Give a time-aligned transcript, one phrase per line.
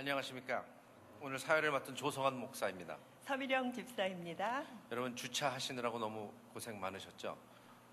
[0.00, 0.64] 안녕하십니까.
[1.20, 2.96] 오늘 사회를 맡은 조성환 목사입니다.
[3.20, 4.64] 서미령 집사입니다.
[4.90, 7.36] 여러분 주차하시느라고 너무 고생 많으셨죠?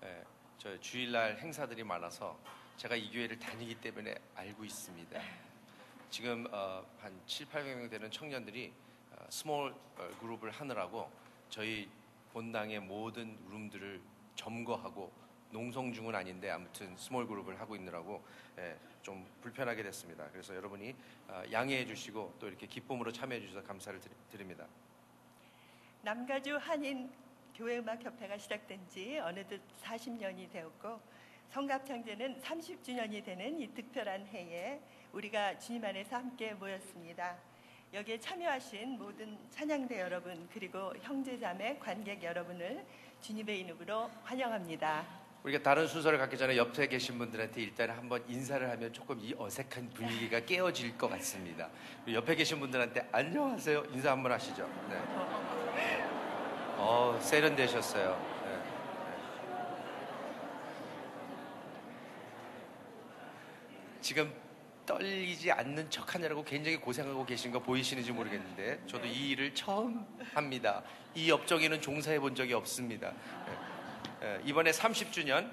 [0.04, 0.24] 예,
[0.56, 2.38] 저 주일날 행사들이 많아서
[2.78, 5.20] 제가 이 교회를 다니기 때문에 알고 있습니다.
[6.08, 8.72] 지금 어, 한 7, 800명 되는 청년들이
[9.12, 11.12] 어, small 어, group을 하느라고
[11.50, 11.90] 저희
[12.32, 14.00] 본당의 모든 룸들을
[14.34, 15.12] 점거하고
[15.50, 18.22] 농성 중은 아닌데 아무튼 small group을 하고 있느라고
[18.58, 20.28] 예, 좀 불편하게 됐습니다.
[20.32, 20.94] 그래서 여러분이
[21.28, 24.00] 어, 양해해 주시고 또 이렇게 기쁨으로 참여해 주셔서 감사를
[24.30, 24.66] 드립니다.
[26.02, 27.10] 남가주 한인
[27.54, 31.00] 교회음악협회가 시작된 지 어느덧 40년이 되었고
[31.50, 34.80] 성갑창제는 30주년이 되는 이 특별한 해에
[35.12, 37.36] 우리가 주님 안에서 함께 모였습니다.
[37.94, 42.84] 여기에 참여하신 모든 찬양대 여러분 그리고 형제자매 관객 여러분을
[43.22, 45.17] 주님의 이름으로 환영합니다.
[45.44, 49.90] 우리가 다른 순서를 갖기 전에 옆에 계신 분들한테 일단 한번 인사를 하면 조금 이 어색한
[49.90, 51.68] 분위기가 깨어질 것 같습니다.
[52.12, 54.68] 옆에 계신 분들한테 안녕하세요 인사 한번 하시죠.
[54.90, 55.00] 네.
[56.76, 58.40] 어 세련되셨어요.
[58.44, 58.50] 네.
[58.50, 58.62] 네.
[64.00, 64.32] 지금
[64.86, 70.82] 떨리지 않는 척 하느라고 굉장히 고생하고 계신 거 보이시는지 모르겠는데 저도 이 일을 처음 합니다.
[71.14, 73.12] 이 업종에는 종사해 본 적이 없습니다.
[73.46, 73.67] 네.
[74.22, 75.50] 에, 이번에 30주년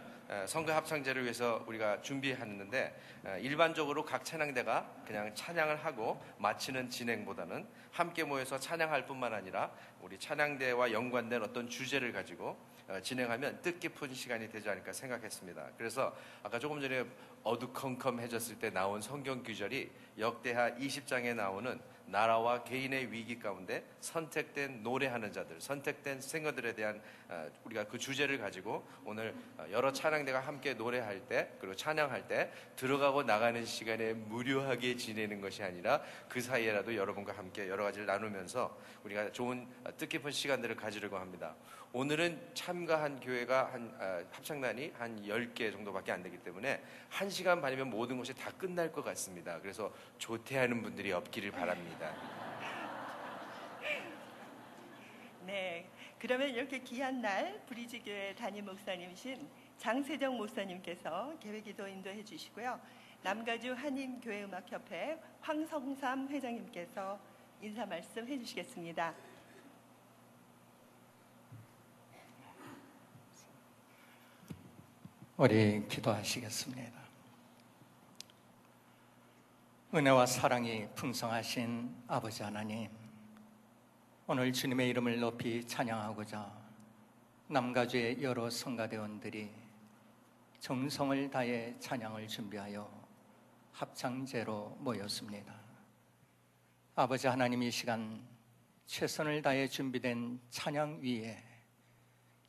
[0.47, 8.23] 선거 합창제를 위해서 우리가 준비했는데 에, 일반적으로 각 찬양대가 그냥 찬양을 하고 마치는 진행보다는 함께
[8.23, 9.71] 모여서 찬양할 뿐만 아니라
[10.01, 12.57] 우리 찬양대와 연관된 어떤 주제를 가지고
[12.87, 15.69] 어, 진행하면 뜻깊은 시간이 되지 않을까 생각했습니다.
[15.77, 17.05] 그래서 아까 조금 전에
[17.43, 25.59] 어두컴컴해졌을 때 나온 성경 규절이 역대하 20장에 나오는 나라와 개인의 위기 가운데 선택된 노래하는 자들,
[25.59, 31.51] 선택된 싱어들에 대한 어, 우리가 그 주제를 가지고 오늘 어, 여러 찬양대가 함께 노래할 때
[31.59, 37.83] 그리고 찬양할 때 들어가고 나가는 시간에 무료하게 지내는 것이 아니라 그 사이에라도 여러분과 함께 여러
[37.83, 41.55] 가지를 나누면서 우리가 좋은 어, 뜻깊은 시간들을 가지려고 합니다.
[41.95, 48.17] 오늘은 참가한 교회가 한 아, 합창단이 한 10개 정도밖에 안 되기 때문에 1시간 반이면 모든
[48.17, 49.61] 것이 다 끝날 것 같습니다.
[49.61, 52.13] 그래서 조퇴하는 분들이 없기를 바랍니다.
[55.47, 55.87] 네,
[56.19, 59.47] 그러면 이렇게 귀한 날 브리지 교회 담임 목사님이신
[59.77, 62.77] 장세정 목사님께서 계획기도 인도해 주시고요.
[63.21, 67.17] 남가주 한인교회음악협회 황성삼 회장님께서
[67.61, 69.15] 인사 말씀 해주시겠습니다.
[75.37, 76.97] 우리 기도하시겠습니다.
[79.93, 82.89] 은혜와 사랑이 풍성하신 아버지 하나님,
[84.27, 86.49] 오늘 주님의 이름을 높이 찬양하고자
[87.49, 89.51] 남가주의 여러 성가대원들이
[90.61, 92.89] 정성을 다해 찬양을 준비하여
[93.73, 95.53] 합창제로 모였습니다.
[96.95, 98.25] 아버지 하나님 이 시간
[98.85, 101.43] 최선을 다해 준비된 찬양 위에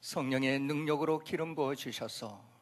[0.03, 2.56] 성령의 능력으로 기름 부어 주셔서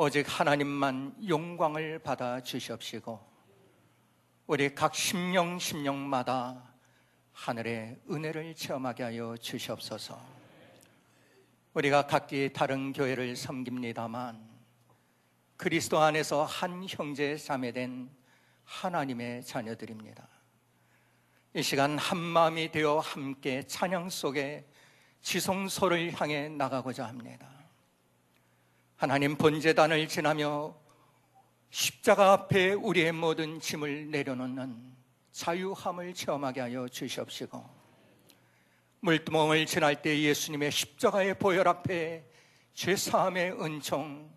[0.00, 3.18] 오직 하나님만 영광을 받아 주시옵시고
[4.46, 6.72] 우리 각 심령 심령마다
[7.32, 10.16] 하늘의 은혜를 체험하게 하여 주시옵소서.
[11.74, 14.40] 우리가 각기 다른 교회를 섬깁니다만
[15.56, 18.08] 그리스도 안에서 한 형제 자매된
[18.66, 20.28] 하나님의 자녀들입니다.
[21.54, 24.64] 이 시간 한 마음이 되어 함께 찬양 속에
[25.22, 27.57] 지성소를 향해 나가고자 합니다.
[28.98, 30.74] 하나님 본재단을 지나며
[31.70, 34.92] 십자가 앞에 우리의 모든 짐을 내려놓는
[35.30, 37.64] 자유함을 체험하게 하여 주시옵시고
[38.98, 42.28] 물두멍을 지날 때 예수님의 십자가의 보혈 앞에
[42.74, 44.28] 죄사함의 은총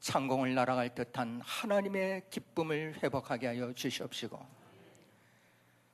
[0.00, 4.46] 창공을 날아갈 듯한 하나님의 기쁨을 회복하게 하여 주시옵시고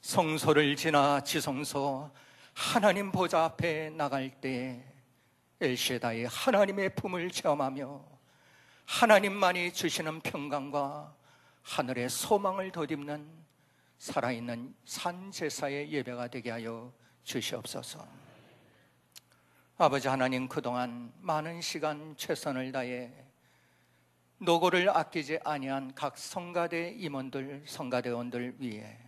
[0.00, 2.10] 성소를 지나 지성소
[2.52, 4.91] 하나님 보좌 앞에 나갈 때
[5.62, 8.04] 엘셰다의 하나님의 품을 체험하며
[8.84, 11.14] 하나님만이 주시는 평강과
[11.62, 13.24] 하늘의 소망을 덧입는
[13.98, 16.92] 살아있는 산제사의 예배가 되게 하여
[17.22, 18.04] 주시옵소서.
[19.78, 23.12] 아버지 하나님 그동안 많은 시간 최선을 다해
[24.38, 28.98] 노고를 아끼지 아니한 각 성가대 임원들, 성가대원들 위해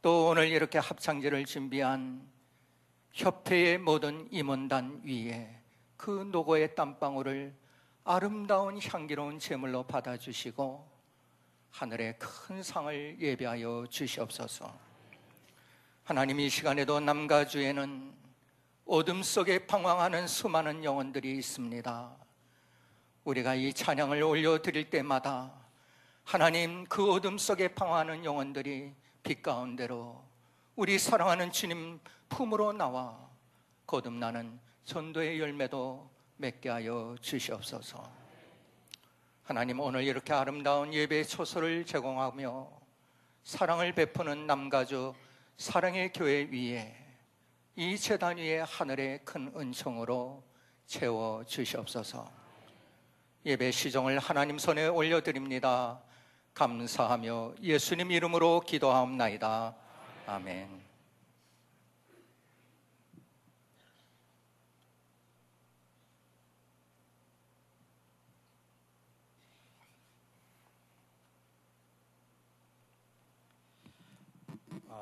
[0.00, 2.37] 또 오늘 이렇게 합창제를 준비한
[3.18, 5.60] 협회의 모든 임원단 위에
[5.96, 7.52] 그 노고의 땀방울을
[8.04, 10.88] 아름다운 향기로운 제물로 받아주시고
[11.72, 14.72] 하늘의 큰 상을 예배하여 주시옵소서.
[16.04, 18.14] 하나님 이 시간에도 남가주에는
[18.86, 22.16] 어둠 속에 방황하는 수많은 영혼들이 있습니다.
[23.24, 25.52] 우리가 이 찬양을 올려드릴 때마다
[26.22, 28.94] 하나님 그 어둠 속에 방황하는 영혼들이
[29.24, 30.24] 빛 가운데로
[30.76, 31.98] 우리 사랑하는 주님
[32.28, 33.18] 품으로 나와
[33.86, 38.10] 거듭나는 전도의 열매도 맺게 하여 주시옵소서.
[39.42, 42.70] 하나님 오늘 이렇게 아름다운 예배 초소를 제공하며
[43.44, 45.14] 사랑을 베푸는 남가주
[45.56, 46.94] 사랑의 교회 위에
[47.76, 50.42] 이 재단 위에 하늘의 큰 은총으로
[50.86, 52.30] 채워 주시옵소서.
[53.46, 56.02] 예배 시정을 하나님 손에 올려드립니다.
[56.54, 59.74] 감사하며 예수님 이름으로 기도하옵나이다.
[60.26, 60.87] 아멘.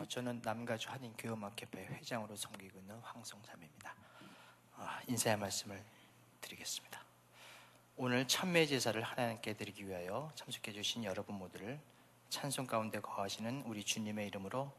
[0.07, 3.95] 어, 저는 남가주 한인교회음악협회 회장으로 섬기고 있는 황성삼입니다.
[4.77, 5.83] 어, 인사의 말씀을
[6.41, 7.03] 드리겠습니다.
[7.97, 11.81] 오늘 참매 제사를 하나님께 드리기 위하여 참석해 주신 여러분 모두를
[12.29, 14.73] 찬송 가운데 거하시는 우리 주님의 이름으로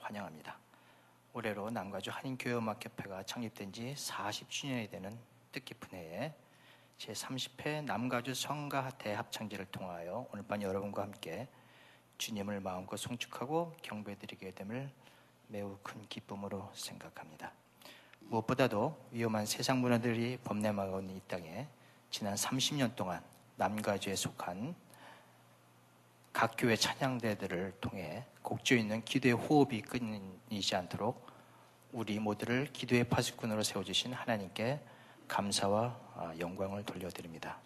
[0.00, 0.58] 환영합니다.
[1.32, 5.18] 올해로 남가주 한인교회음악협회가 창립된 지 40주년이 되는
[5.52, 6.34] 뜻깊은 해에
[6.98, 11.48] 제30회 남가주 성가 대합창제를 통하여 오늘 밤 여러분과 함께
[12.18, 14.90] 주님을 마음껏 송축하고 경배드리게 됨을
[15.46, 17.52] 매우 큰 기쁨으로 생각합니다.
[18.20, 21.66] 무엇보다도 위험한 세상 문화들이 범람하고 있는 이 땅에
[22.10, 23.22] 지난 30년 동안
[23.56, 24.74] 남가주에 속한
[26.32, 31.26] 각 교회 찬양대들을 통해 곡조 있는 기도의 호흡이 끊이지 않도록
[31.92, 34.80] 우리 모두를 기도의 파수꾼으로 세워주신 하나님께
[35.26, 37.58] 감사와 아, 영광을 돌려드립니다.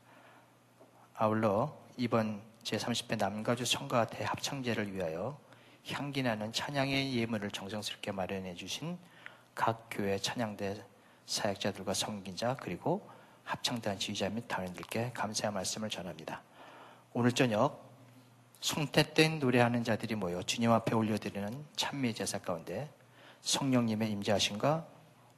[1.14, 5.38] 아울러 이번 제30회 남가주 성가 대합창제를 위하여
[5.87, 8.99] 향기나는 찬양의 예물을 정성스럽게 마련해 주신
[9.54, 10.83] 각 교회 찬양대
[11.26, 13.09] 사역자들과 섬긴자 그리고
[13.45, 16.42] 합창단 지휘자 및 단원들께 감사의 말씀을 전합니다.
[17.12, 17.90] 오늘 저녁
[18.61, 22.88] 성태된 노래하는 자들이 모여 주님 앞에 올려드리는 찬미 제사 가운데
[23.40, 24.87] 성령님의 임재하심과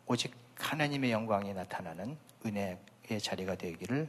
[0.06, 4.08] 오직 하나님의 영광이 나타나는 은혜의 자리가 되기를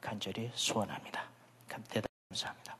[0.00, 1.30] 간절히 소원합니다.
[2.30, 2.76] 감사합니다.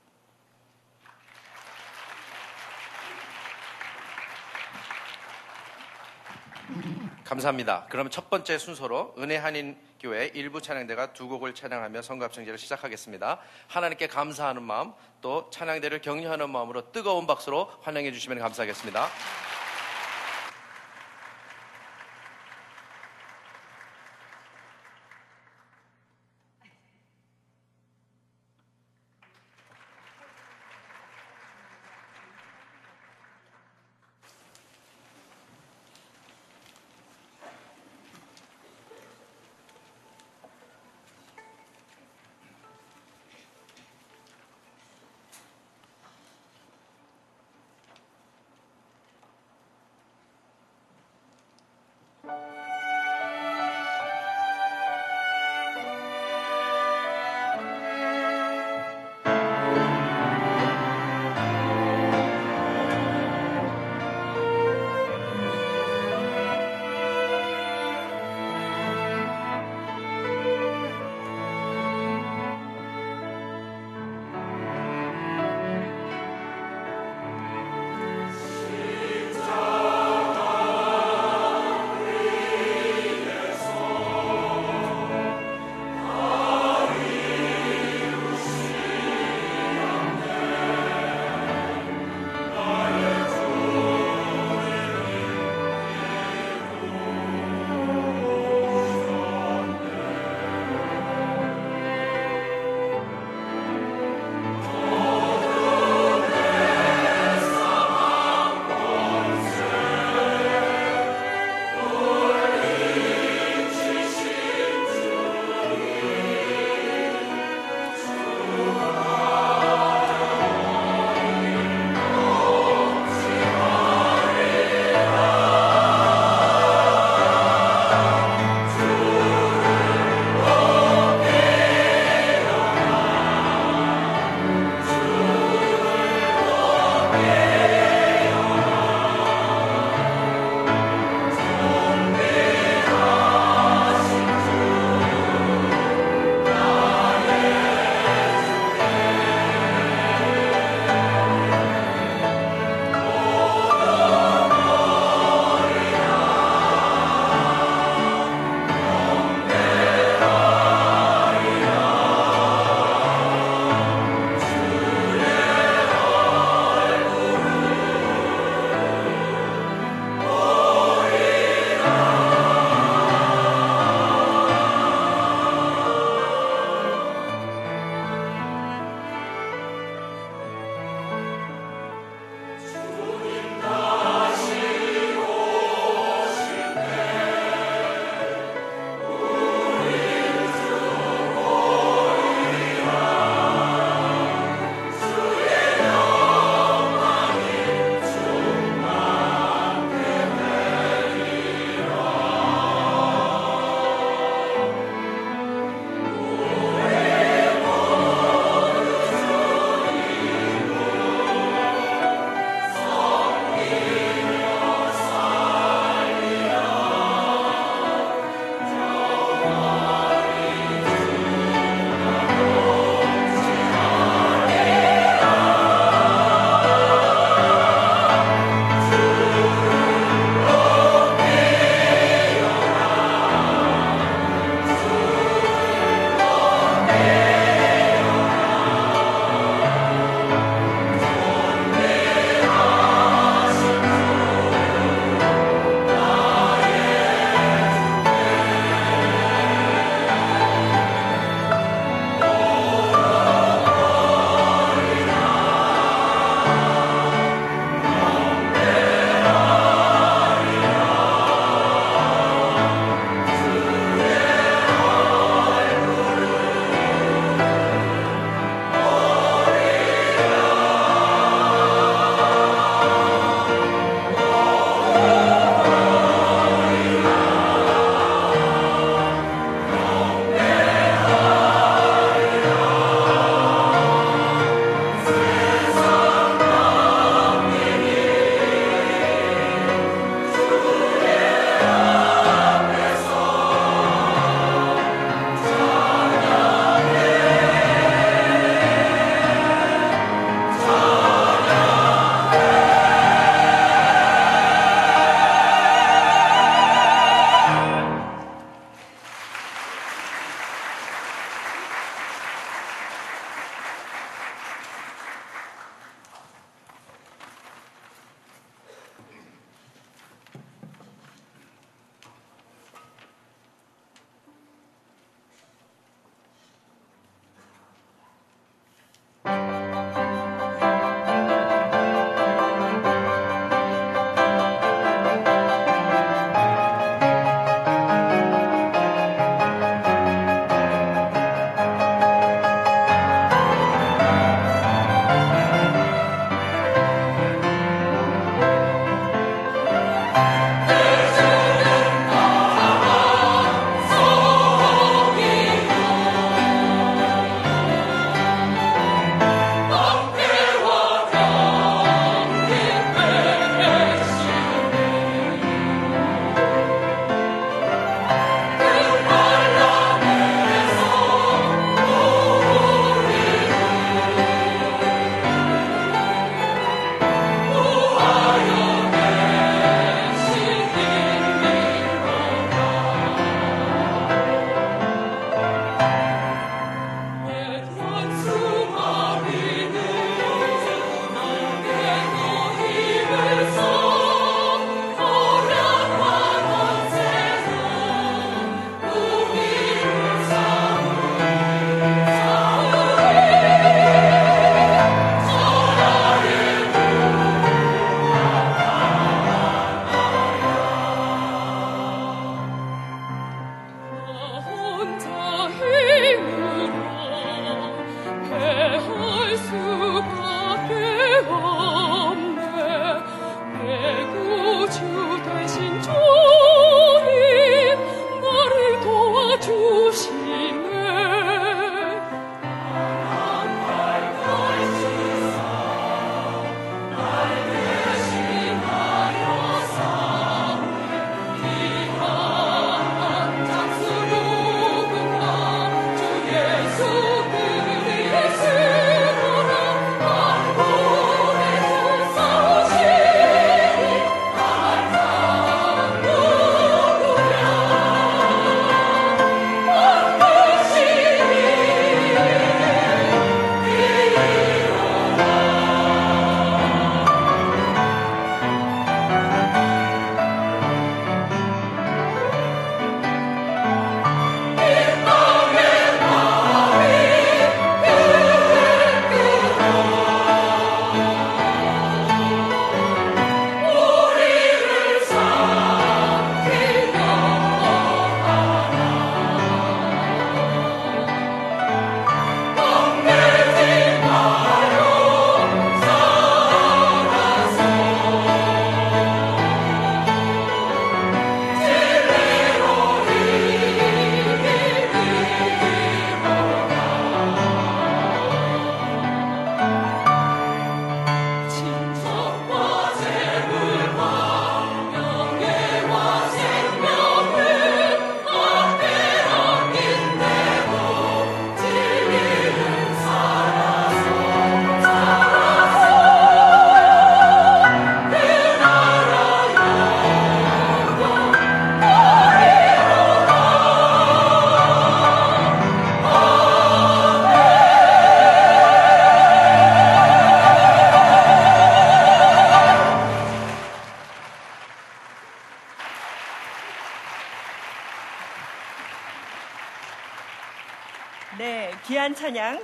[7.25, 7.87] 감사합니다.
[7.89, 13.41] 그럼 첫 번째 순서로 은혜 한인 교회 일부 찬양대가 두 곡을 찬양하며 성갑창제를 시작하겠습니다.
[13.67, 19.09] 하나님께 감사하는 마음 또 찬양대를 격려하는 마음으로 뜨거운 박수로 환영해 주시면 감사하겠습니다.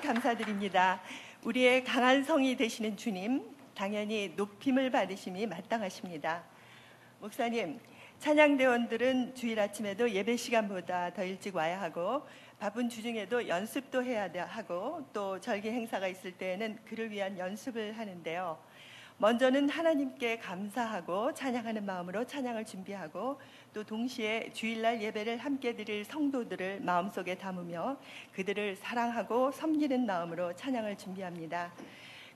[0.07, 1.01] 감사드립니다.
[1.42, 3.42] 우리의 강한 성이 되시는 주님,
[3.75, 6.45] 당연히 높임을 받으심이 마땅하십니다.
[7.19, 7.81] 목사님,
[8.21, 12.25] 찬양대원들은 주일 아침에도 예배 시간보다 더 일찍 와야 하고
[12.61, 18.59] 바쁜 주중에도 연습도 해야 돼- 하고 또 절기 행사가 있을 때에는 그를 위한 연습을 하는데요.
[19.18, 23.40] 먼저는 하나님께 감사하고 찬양하는 마음으로 찬양을 준비하고
[23.72, 27.96] 또 동시에 주일날 예배를 함께 드릴 성도들을 마음속에 담으며
[28.35, 31.72] 그들을 사랑하고 섬기는 마음으로 찬양을 준비합니다.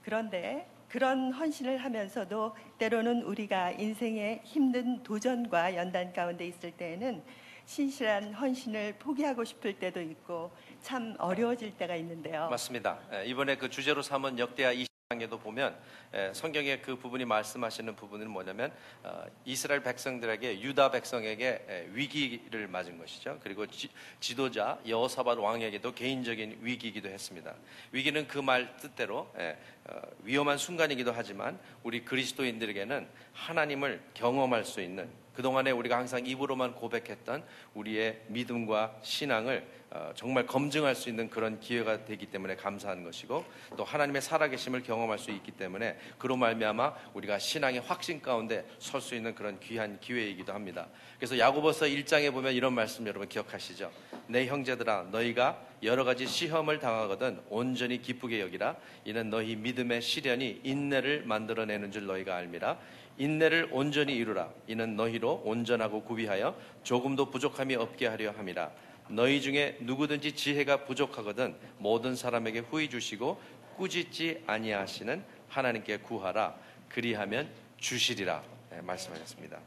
[0.02, 7.22] 그런데 그런 헌신을 하면서도 때로는 우리가 인생의 힘든 도전과 연단 가운데 있을 때에는
[7.66, 12.48] 신실한 헌신을 포기하고 싶을 때도 있고 참 어려워질 때가 있는데요.
[12.48, 12.98] 맞습니다.
[13.12, 15.76] 예, 이번에 그 주제로 삼은 역대하 20 장에도 보면
[16.14, 18.70] 예, 성경의 그 부분이 말씀하시는 부분은 뭐냐면
[19.02, 23.40] 어, 이스라엘 백성들에게 유다 백성에게 예, 위기를 맞은 것이죠.
[23.42, 23.88] 그리고 지,
[24.20, 27.56] 지도자 여호사밧 왕에게도 개인적인 위기이기도 했습니다.
[27.90, 35.10] 위기는 그 말 뜻대로 예, 어, 위험한 순간이기도 하지만 우리 그리스도인들에게는 하나님을 경험할 수 있는
[35.34, 37.44] 그동안에 우리가 항상 입으로만 고백했던
[37.74, 39.79] 우리의 믿음과 신앙을 어,
[40.14, 43.44] 정말 검증할 수 있는 그런 기회가 되기 때문에 감사한 것이고
[43.76, 49.14] 또 하나님의 살아계심을 경험할 수 있기 때문에 그로 말미암아 우리가 신앙의 확신 가운데 설 수
[49.14, 50.86] 있는 그런 귀한 기회이기도 합니다.
[51.16, 53.90] 그래서 야고보서 1장에 보면 이런 말씀 여러분 기억하시죠?
[54.26, 61.24] 내 형제들아 너희가 여러 가지 시험을 당하거든 온전히 기쁘게 여기라 이는 너희 믿음의 시련이 인내를
[61.24, 62.78] 만들어내는 줄 너희가 알미라
[63.18, 68.70] 인내를 온전히 이루라 이는 너희로 온전하고 구비하여 조금도 부족함이 없게 하려 함이라
[69.10, 73.40] 너희 중에 누구든지 지혜가 부족하거든 모든 사람에게 후히 주시고
[73.76, 76.54] 꾸짖지 아니하시는 하나님께 구하라
[76.88, 79.58] 그리하면 주시리라 네, 말씀하셨습니다.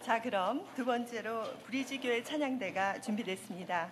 [0.00, 3.88] 자, 그럼 두 번째로 브리지교회 찬양대가 준비됐습니다.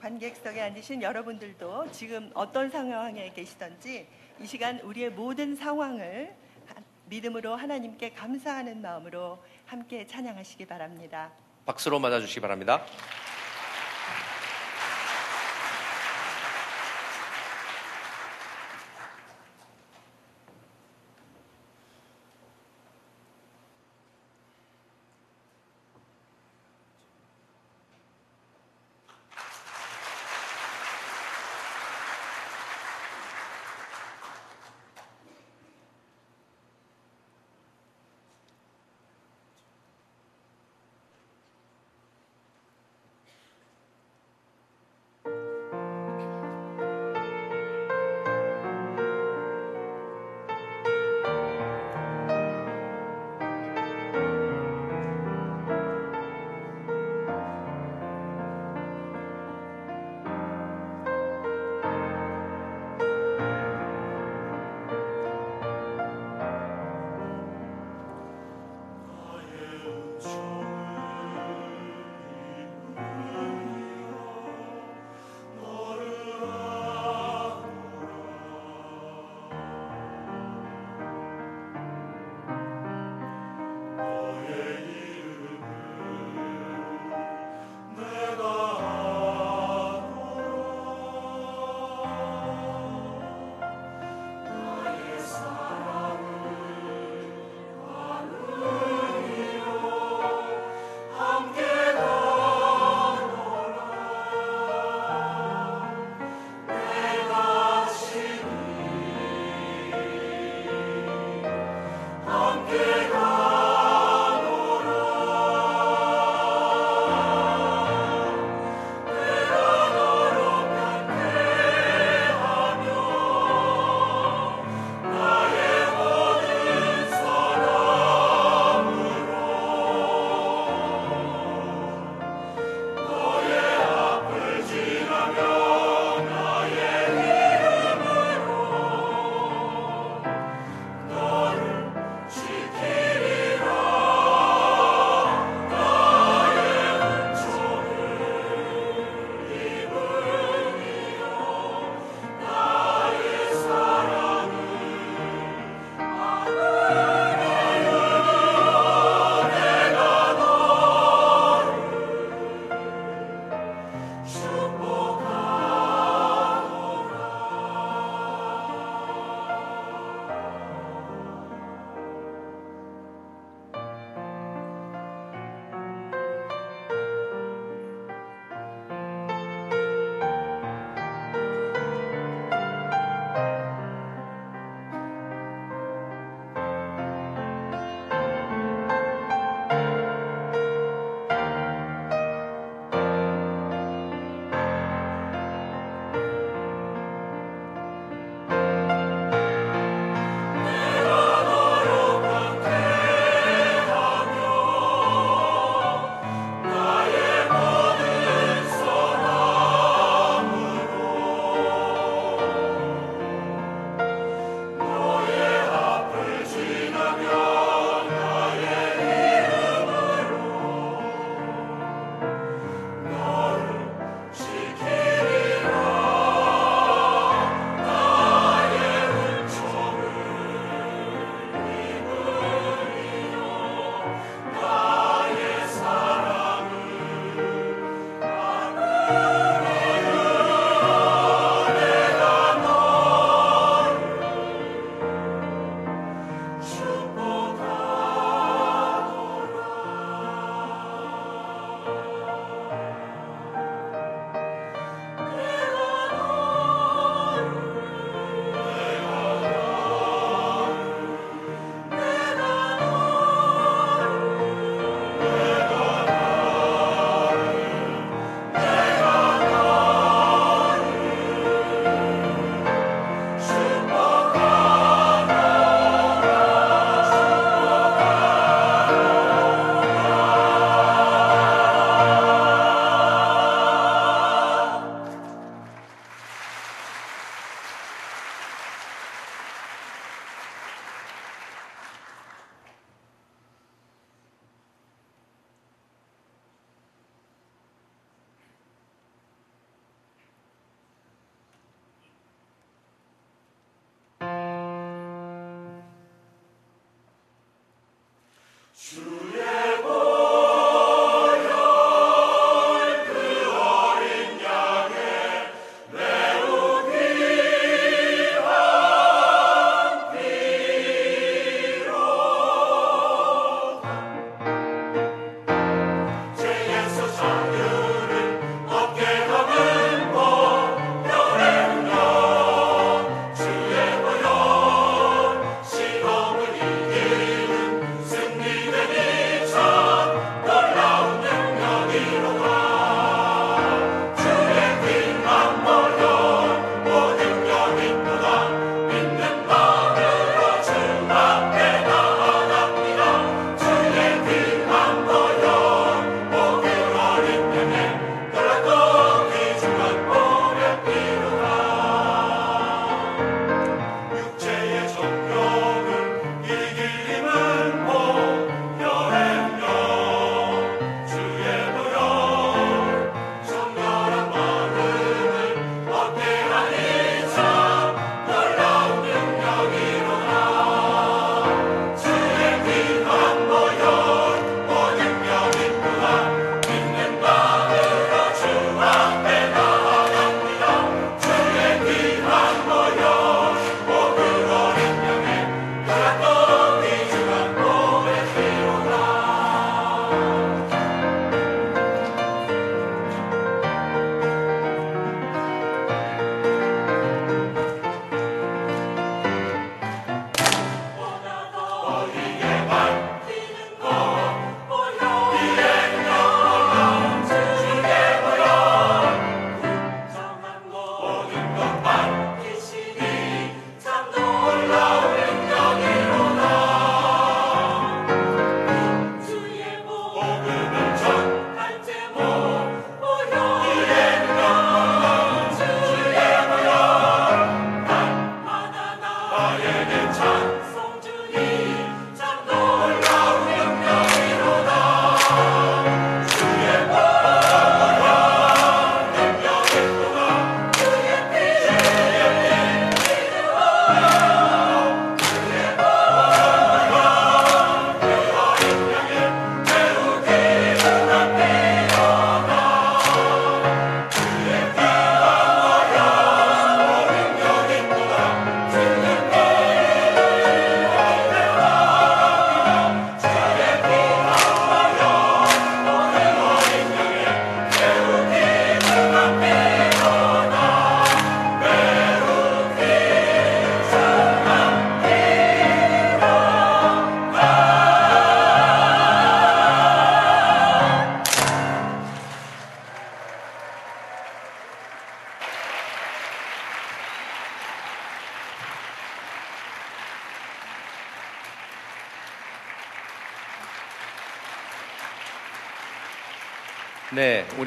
[0.00, 4.06] 관객석에 앉으신 여러분들도 지금 어떤 상황에 계시던지
[4.40, 6.32] 이 시간 우리의 모든 상황을
[6.66, 6.74] 하-
[7.06, 11.30] 믿음으로 하나님께 감사하는 마음으로 함께 찬양하시기 바랍니다.
[11.66, 12.86] 박수로 맞아주시기 바랍니다.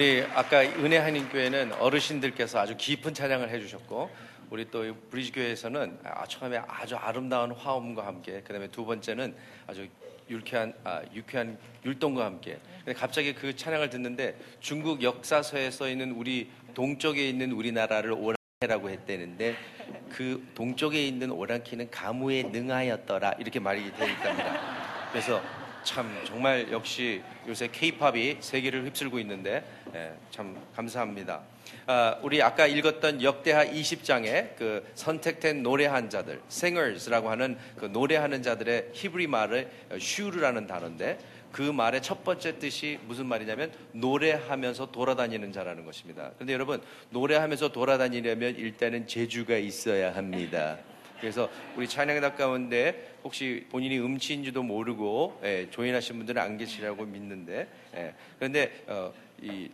[0.01, 4.09] 우리 아까 은혜 한인교회는 어르신들께서 아주 깊은 찬양을 해주셨고
[4.49, 9.35] 우리 또 브리지 교회에서는 아, 처음에 아주 아름다운 화음과 함께 그다음에 두 번째는
[9.67, 9.87] 아주
[10.27, 12.57] 유쾌한 아, 유쾌한 율동과 함께.
[12.97, 19.55] 갑자기 그 찬양을 듣는데 중국 역사서에 써 있는 우리 동쪽에 있는 우리나라를 오랑캐라고 했대는데
[20.09, 25.11] 그 동쪽에 있는 오랑캐는 가무에 능하였더라 이렇게 말이 되어 있답니다.
[25.11, 29.63] 그래서 참 정말 역시 요새 케이팝이 세계를 휩쓸고 있는데
[29.95, 31.41] 예, 참 감사합니다.
[31.87, 38.89] 아, 우리 아까 읽었던 역대하 20장에 그 선택된 노래한 자들, singers라고 하는 그 노래하는 자들의
[38.93, 41.17] 히브리 말을 슈르라는 단어인데
[41.51, 46.31] 그 말의 첫 번째 뜻이 무슨 말이냐면 노래하면서 돌아다니는 자라는 것입니다.
[46.35, 50.77] 그런데 여러분 노래하면서 돌아다니려면 일단은 재주가 있어야 합니다.
[51.21, 58.13] 그래서 우리 찬양단 가운데 혹시 본인이 음치인지도 모르고 예, 조인하신 분들은 안 계시라고 믿는데 예,
[58.39, 59.69] 그런데 어, 이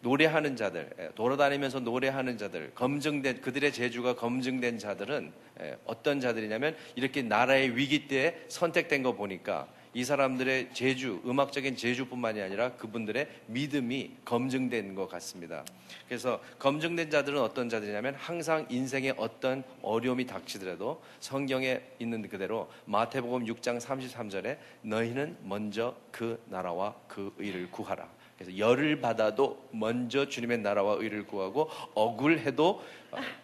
[0.00, 7.22] 노래하는 자들, 예, 돌아다니면서 노래하는 자들, 검증된 그들의 재주가 검증된 자들은 예, 어떤 자들이냐면 이렇게
[7.22, 14.94] 나라의 위기 때 선택된 거 보니까 이 사람들의 재주, 음악적인 재주뿐만이 아니라 그분들의 믿음이 검증된
[14.94, 15.64] 것 같습니다.
[16.06, 23.80] 그래서 검증된 자들은 어떤 자들이냐면 항상 인생에 어떤 어려움이 닥치더라도 성경에 있는 그대로 마태복음 6장
[23.80, 28.06] 33절에 너희는 먼저 그 나라와 그 의를 구하라.
[28.36, 32.84] 그래서 열을 받아도 먼저 주님의 나라와 의를 구하고 억울해도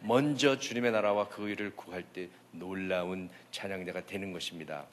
[0.02, 4.84] 먼저 주님의 나라와 그 의를 구할 때 놀라운 찬양대가 되는 것입니다.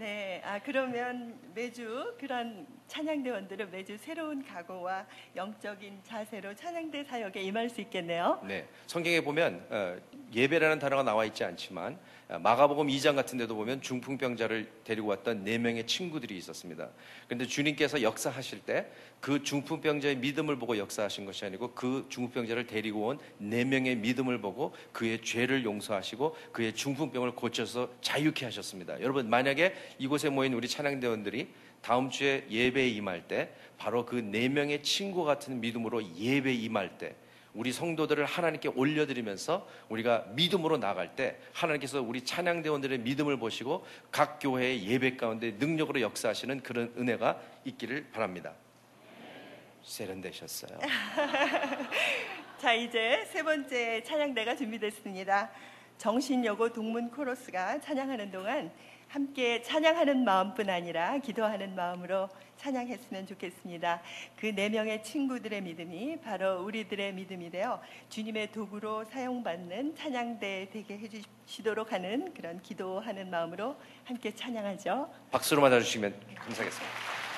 [0.00, 5.04] 네, 아 그러면 매주 그런 찬양대원들은 매주 새로운 각오와
[5.36, 8.40] 영적인 자세로 찬양대 사역에 임할 수 있겠네요.
[8.42, 9.98] 네, 성경에 보면 어,
[10.32, 11.98] 예배라는 단어가 나와 있지 않지만 어,
[12.38, 16.88] 마가복음 2장 같은 데도 보면 중풍병자를 데리고 왔던 네 명의 친구들이 있었습니다.
[17.26, 18.86] 그런데 주님께서 역사하실 때
[19.20, 24.74] 그 중풍병자의 믿음을 보고 역사하신 것이 아니고 그 중풍병자를 데리고 온 네 명의 믿음을 보고
[24.92, 29.00] 그의 죄를 용서하시고 그의 중풍병을 고쳐서 자유케 하셨습니다.
[29.00, 31.48] 여러분 만약에 이곳에 모인 우리 찬양대원들이
[31.82, 37.14] 다음 주에 예배에 임할 때 바로 그 네 명의 친구 같은 믿음으로 예배에 임할 때
[37.54, 44.86] 우리 성도들을 하나님께 올려드리면서 우리가 믿음으로 나갈 때 하나님께서 우리 찬양대원들의 믿음을 보시고 각 교회의
[44.86, 48.52] 예배 가운데 능력으로 역사하시는 그런 은혜가 있기를 바랍니다.
[49.82, 50.78] 세련되셨어요.
[52.58, 55.50] 자 이제 세 번째 찬양대가 준비됐습니다.
[55.98, 58.72] 정신여고 동문 코러스가 찬양하는 동안
[59.10, 64.00] 함께 찬양하는 마음뿐 아니라 기도하는 마음으로 찬양했으면 좋겠습니다.
[64.38, 71.92] 그 네 명의 친구들의 믿음이 바로 우리들의 믿음이 되어 주님의 도구로 사용받는 찬양대 되게 해주시도록
[71.92, 75.10] 하는 그런 기도하는 마음으로 함께 찬양하죠.
[75.32, 77.29] 박수로 맞아주시면 감사하겠습니다.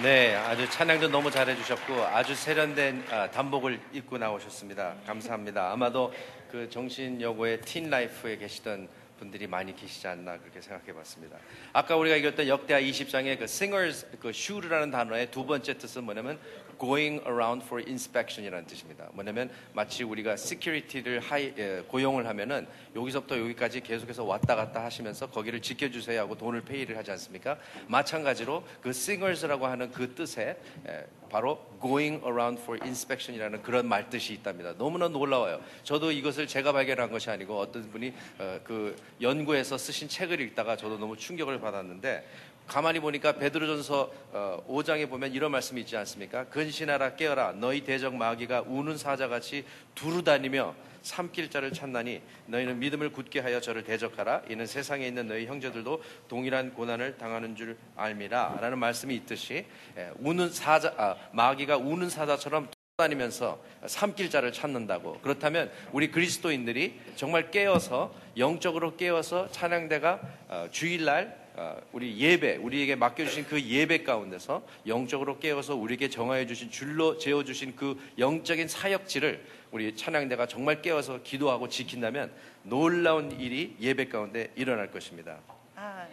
[0.00, 4.94] 아주 찬양도 너무 잘해주셨고 아주 세련된 아, 단복을 입고 나오셨습니다.
[5.04, 5.72] 감사합니다.
[5.72, 6.14] 아마도
[6.52, 8.88] 그 정신여고의 틴 라이프에 계시던
[9.18, 11.36] 분들이 많이 계시지 않나 그렇게 생각해봤습니다.
[11.72, 16.38] 아까 우리가 읽었던 역대하 20장의 그 singers 그 should라는 단어의 두 번째 뜻은 뭐냐면
[16.78, 19.08] going around for inspection이라는 뜻입니다.
[19.12, 25.60] 뭐냐면 마치 우리가 security를 하이, 예, 고용을 하면은 여기서부터 여기까지 계속해서 왔다 갔다 하시면서 거기를
[25.60, 27.58] 지켜주세요 하고 돈을 페이를 하지 않습니까?
[27.86, 30.56] 마찬가지로 그 singers라고 하는 그 뜻에
[30.86, 34.74] 예, 바로 going around for inspection이라는 그런 말 뜻이 있답니다.
[34.76, 35.60] 너무나 놀라워요.
[35.84, 40.98] 저도 이것을 제가 발견한 것이 아니고 어떤 분이 어, 그 연구해서 쓰신 책을 읽다가 저도
[40.98, 42.26] 너무 충격을 받았는데
[42.68, 46.44] 가만히 보니까 베드로전서 어, 5장에 보면 이런 말씀이 있지 않습니까?
[46.44, 49.64] 근신하라 깨어라 너희 대적 마귀가 우는 사자같이
[49.94, 54.42] 두루다니며 삼킬 자를 찾나니 너희는 믿음을 굳게 하여 저를 대적하라.
[54.50, 58.58] 이는 세상에 있는 너희 형제들도 동일한 고난을 당하는 줄 알미라.
[58.60, 59.64] 라는 말씀이 있듯이
[59.96, 65.20] 예, 우는 사자 아, 마귀가 우는 사자처럼 다니면서 삼킬 자를 찾는다고.
[65.22, 71.47] 그렇다면 우리 그리스도인들이 정말 깨어서 영적으로 깨어서 찬양대가 어, 주일날 어,
[71.92, 77.74] 우리 예배 우리에게 맡겨주신 그 예배 가운데서 영적으로 깨어서 우리에게 정하여 주신 줄로 재어 주신
[77.74, 82.32] 그 영적인 사역지를 우리 찬양대가 정말 깨어서 기도하고 지킨다면
[82.62, 85.38] 놀라운 일이 예배 가운데 일어날 것입니다.
[85.74, 86.06] 아,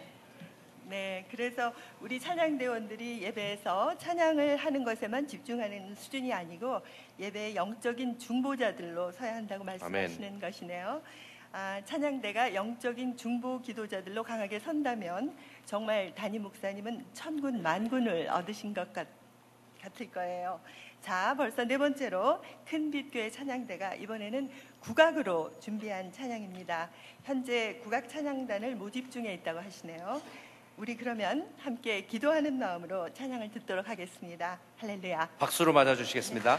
[0.88, 1.24] 네.
[1.30, 6.80] 그래서 우리 찬양대원들이 예배에서 찬양을 하는 것에만 집중하는 수준이 아니고
[7.18, 11.02] 예배의 영적인 중보자들로 서야 한다고 말씀하시는 것이네요.
[11.58, 15.34] 아, 찬양대가 영적인 중보 기도자들로 강하게 선다면
[15.64, 19.08] 정말 담임 목사님은 천군 만군을 얻으신 것 같,
[19.80, 20.60] 같을 거예요.
[21.00, 24.50] 자, 벌써 네 번째로 큰 빛교회 찬양대가 이번에는
[24.80, 26.90] 국악으로 준비한 찬양입니다.
[27.24, 30.20] 현재 국악 찬양단을 모집 중에 있다고 하시네요.
[30.76, 34.60] 우리 그러면 함께 기도하는 마음으로 찬양을 듣도록 하겠습니다.
[34.76, 35.30] 할렐루야.
[35.38, 36.58] 박수로 맞아주시겠습니다.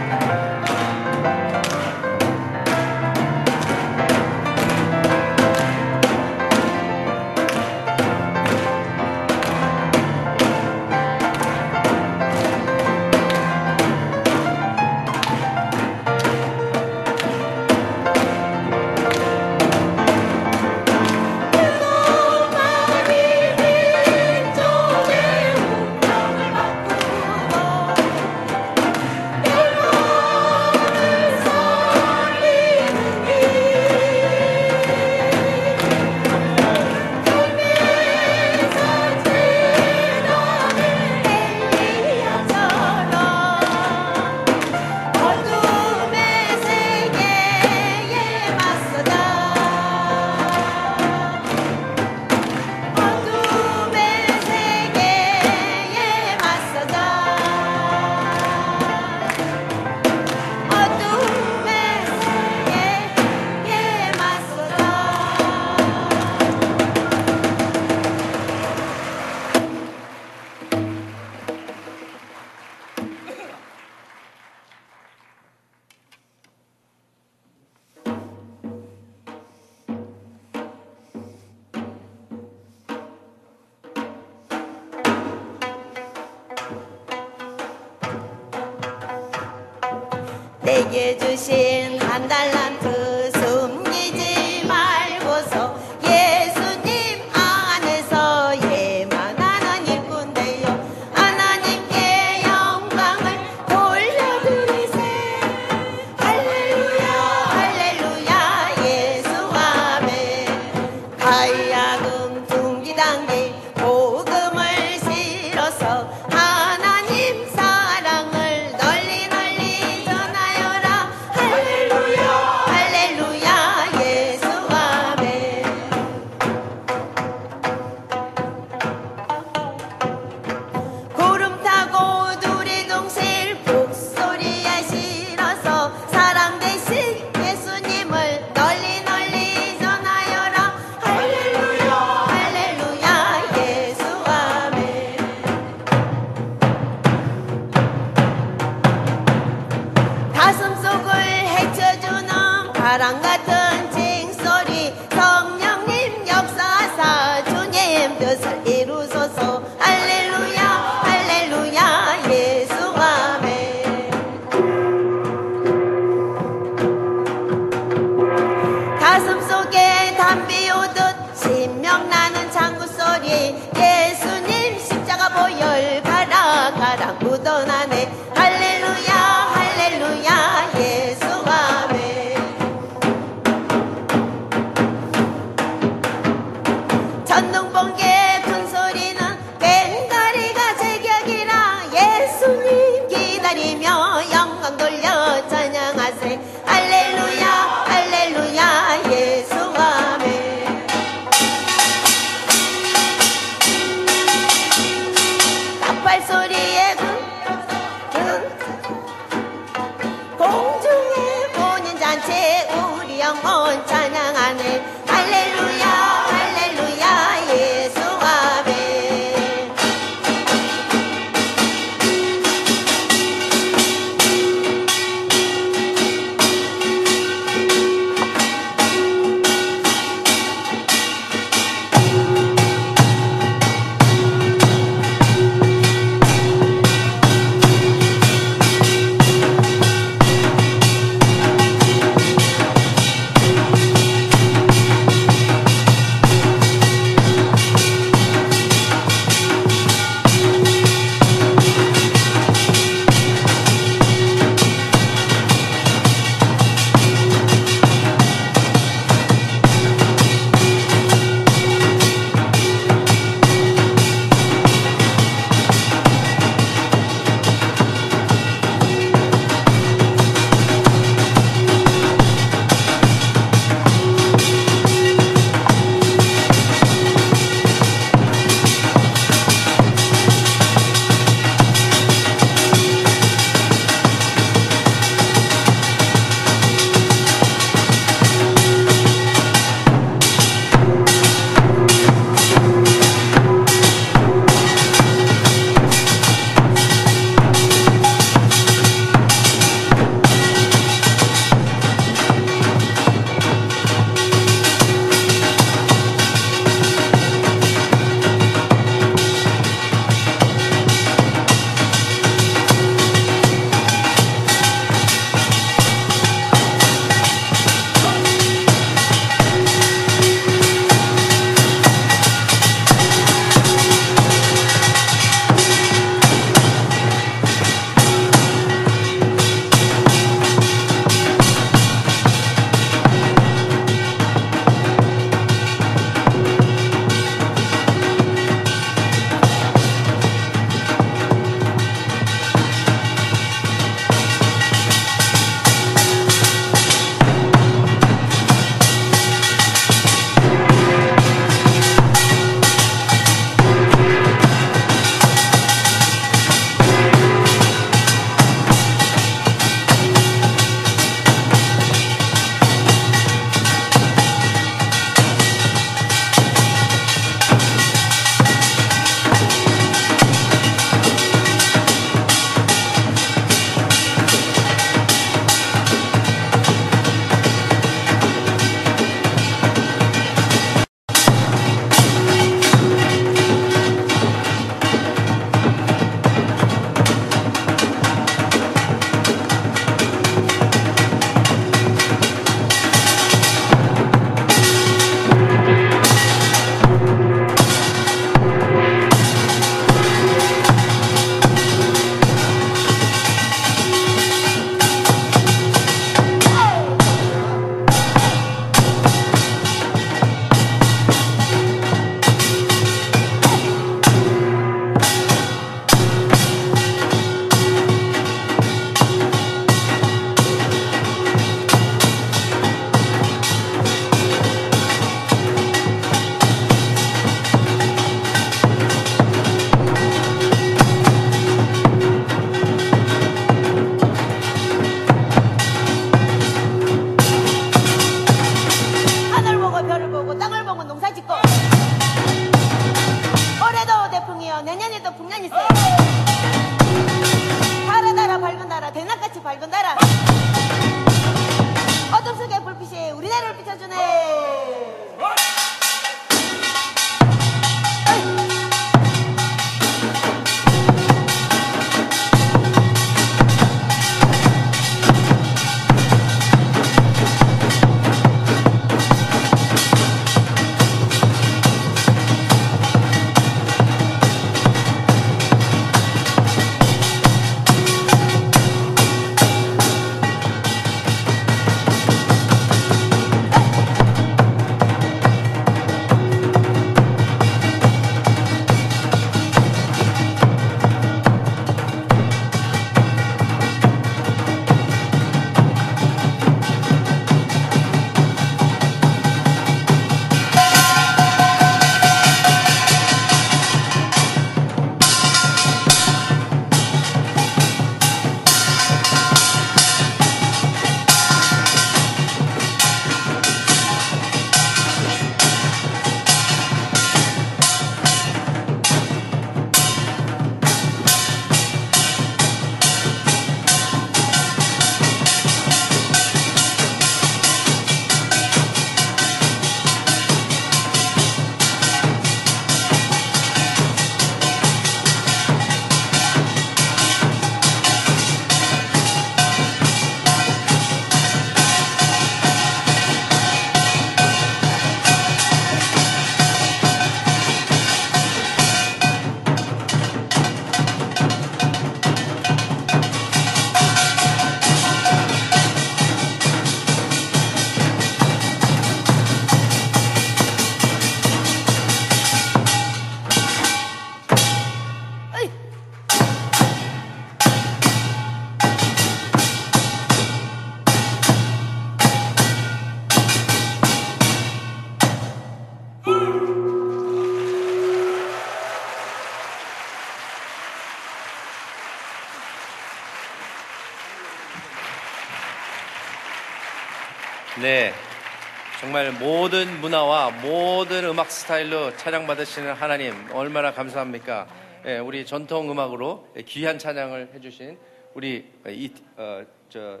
[589.08, 594.46] 정말 모든 문화와 모든 음악 스타일로 찬양받으시는 하나님 얼마나 감사합니까?
[594.84, 597.78] 예, 우리 전통 음악으로 귀한 찬양을 해주신
[598.12, 600.00] 우리 이, 어, 저,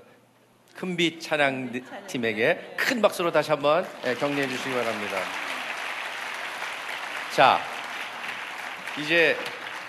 [0.74, 1.72] 큰빛 찬양
[2.06, 5.16] 팀에게 큰 박수로 다시 한번 예, 격려해 주시기 바랍니다.
[7.34, 7.60] 자,
[9.00, 9.36] 이제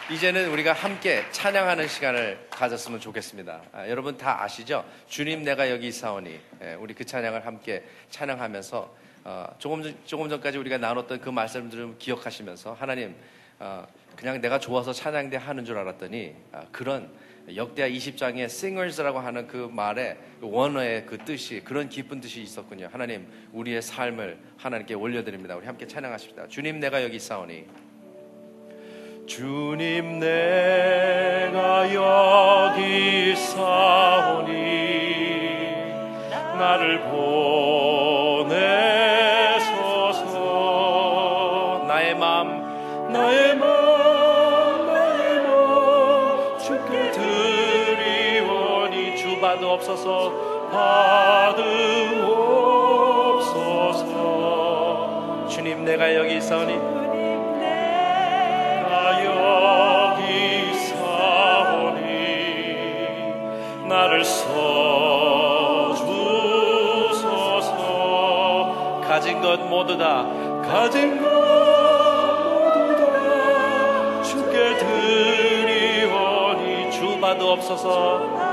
[0.09, 3.61] 이제는 우리가 함께 찬양하는 시간을 가졌으면 좋겠습니다.
[3.73, 4.85] 아, 여러분 다 아시죠?
[5.07, 9.08] 주님 내가 여기 있사오니 예, 우리 그 찬양을 함께 찬양하면서 어,
[9.57, 13.15] 조금 전, 조금 전까지 우리가 나눴던 그 말씀들을 기억하시면서 하나님
[13.59, 17.09] 어, 그냥 내가 좋아서 찬양대 하는 줄 알았더니 아, 그런
[17.55, 22.89] 역대하 20장의 singers라고 하는 그 말에 원어의 그 뜻이 그런 깊은 뜻이 있었군요.
[22.91, 25.55] 하나님 우리의 삶을 하나님께 올려드립니다.
[25.55, 26.47] 우리 함께 찬양하십시다.
[26.47, 27.65] 주님 내가 여기 있사오니
[29.25, 34.59] 주님 내가 여기 있사오니
[36.57, 37.98] 나를 보
[50.09, 50.49] 받으옵소서
[54.09, 55.47] 받으옵소서.
[55.47, 56.85] 주님 내가 여기 있사오니 나
[59.25, 62.07] 여기 사오니
[63.87, 64.49] 나를 써주소서.
[69.07, 70.25] 가진 것 모두 다
[70.61, 71.27] 가진 것
[72.53, 73.03] 모두 다
[74.23, 78.48] 주께 드리오니 주 받으옵소서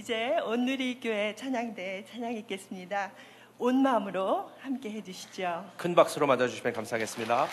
[0.00, 3.12] 이제 온누리 교회 찬양대 찬양 있겠습니다.
[3.58, 5.72] 온 마음으로 함께 해주시죠.
[5.76, 7.46] 큰 박수로 맞아주시면 감사하겠습니다.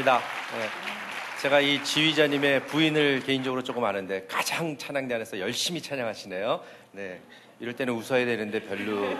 [0.00, 0.18] 감사합니다.
[0.18, 0.68] 네.
[1.40, 6.62] 제가 이 지휘자님의 부인을 개인적으로 조금 아는데 가장 찬양대 안에서 열심히 찬양하시네요.
[6.92, 7.20] 네.
[7.58, 9.16] 이럴 때는 웃어야 되는데 별로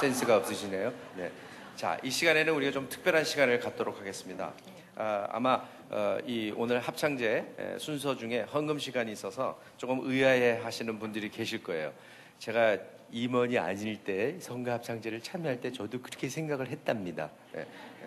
[0.00, 0.92] 센스가 없으시네요.
[1.16, 1.30] 네.
[1.76, 4.52] 자, 이 시간에는 우리가 좀 특별한 시간을 갖도록 하겠습니다.
[4.96, 10.98] 아, 아마 어, 이 오늘 합창제 에, 순서 중에 헌금 시간이 있어서 조금 의아해 하시는
[10.98, 11.92] 분들이 계실 거예요.
[12.38, 12.78] 제가
[13.12, 17.30] 임원이 아닐 때 성가 합창제를 참여할 때 저도 그렇게 생각을 했답니다.
[17.56, 17.99] 예, 예.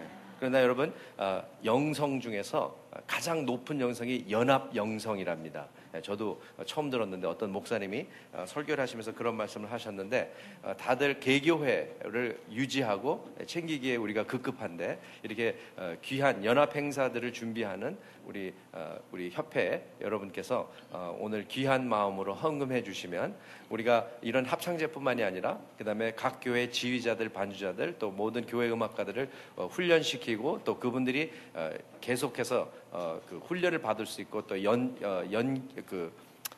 [0.43, 2.75] 그러나 여러분 어, 영성 중에서
[3.07, 5.67] 가장 높은 영성이 연합 영성이랍니다.
[5.95, 10.33] 예, 저도 처음 들었는데 어떤 목사님이 어, 설교를 하시면서 그런 말씀을 하셨는데
[10.63, 18.97] 어, 다들 개교회를 유지하고 챙기기에 우리가 급급한데 이렇게 어, 귀한 연합 행사들을 준비하는 우리 어,
[19.11, 23.35] 우리 협회 여러분께서 어, 오늘 귀한 마음으로 헌금해 주시면
[23.69, 30.61] 우리가 이런 합창제뿐만이 아니라 그다음에 각 교회 지휘자들 반주자들 또 모든 교회 음악가들을 어, 훈련시키고
[30.63, 31.69] 또 그분들이 어,
[32.01, 34.95] 계속해서 어, 그 훈련을 받을 수 있고 또 연
[35.31, 36.11] 연그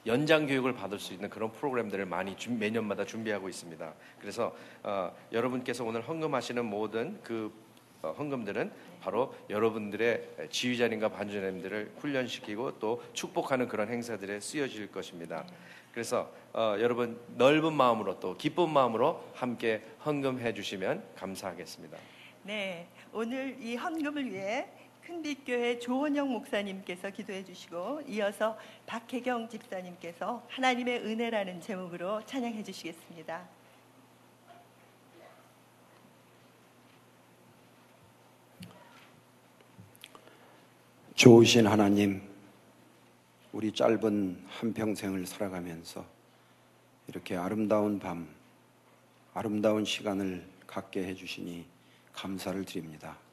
[0.05, 3.93] 연장 교육을 받을 수 있는 그런 프로그램들을 많이 준- 매년마다 준비하고 있습니다.
[4.19, 7.51] 그래서 어, 여러분께서 오늘 헌금하시는 모든 그
[8.03, 8.71] 어, 헌금들은
[9.01, 15.43] 바로 여러분들의 지휘자님과 반주자님들을 훈련시키고 또 축복하는 그런 행사들에 쓰여질 것입니다.
[15.91, 21.97] 그래서 어, 여러분 넓은 마음으로 또 기쁜 마음으로 함께 헌금해 주시면 감사하겠습니다.
[22.43, 24.67] 네, 오늘 이 헌금을 위해
[25.05, 33.47] 큰빛교회 조원영 목사님께서 기도해 주시고 이어서 박혜경 집사님께서 하나님의 은혜라는 제목으로 찬양해 주시겠습니다.
[41.13, 42.21] 좋으신 하나님,
[43.53, 46.03] 우리 짧은 한평생을 살아가면서
[47.07, 48.27] 이렇게 아름다운 밤,
[49.35, 51.65] 아름다운 시간을 갖게 해주시니
[52.11, 53.24] 감사를 드립니다.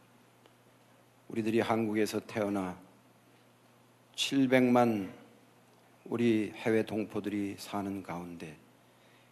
[1.32, 2.78] 우리들이 한국에서 태어나
[4.14, 5.10] 700만
[6.04, 8.54] 우리 해외 동포들이 사는 가운데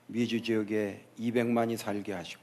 [0.07, 2.43] 미주 지역에 200만이 살게 하시고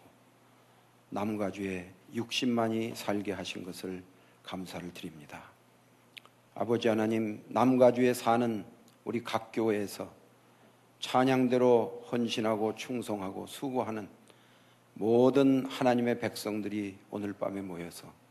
[1.09, 4.03] 남가주에 60만이 살게 하신 것을
[4.43, 5.49] 감사를 드립니다.
[6.53, 8.63] 아버지 하나님 남가주에 사는
[9.05, 10.07] 우리 각 교회에서
[10.99, 14.07] 찬양대로 헌신하고 충성하고 수고하는
[14.93, 18.26] 모든 하나님의 백성들이 오늘 밤에 모여서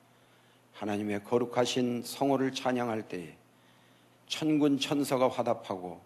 [0.79, 3.35] 하나님의 거룩하신 성호를 찬양할 때에
[4.27, 6.01] 천군 천사가 화답하고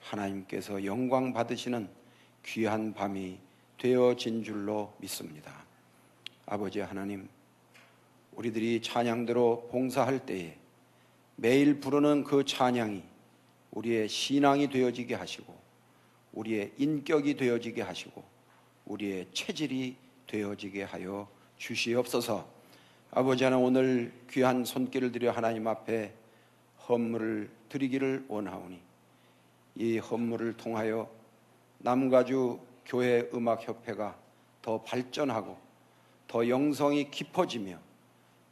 [0.00, 1.88] 하나님께서 영광 받으시는
[2.44, 3.38] 귀한 밤이
[3.78, 5.64] 되어진 줄로 믿습니다.
[6.46, 7.28] 아버지 하나님,
[8.32, 10.56] 우리들이 찬양대로 봉사할 때에
[11.34, 13.02] 매일 부르는 그 찬양이
[13.72, 15.52] 우리의 신앙이 되어지게 하시고
[16.32, 18.22] 우리의 인격이 되어지게 하시고
[18.86, 19.96] 우리의 체질이
[20.28, 22.61] 되어지게 하여 주시옵소서.
[23.14, 26.14] 아버지 하나님 오늘 귀한 손길을 들여 하나님 앞에
[26.88, 28.80] 헌물을 드리기를 원하오니
[29.74, 31.10] 이 헌물을 통하여
[31.76, 34.16] 남가주 교회 음악 협회가
[34.62, 35.58] 더 발전하고
[36.26, 37.78] 더 영성이 깊어지며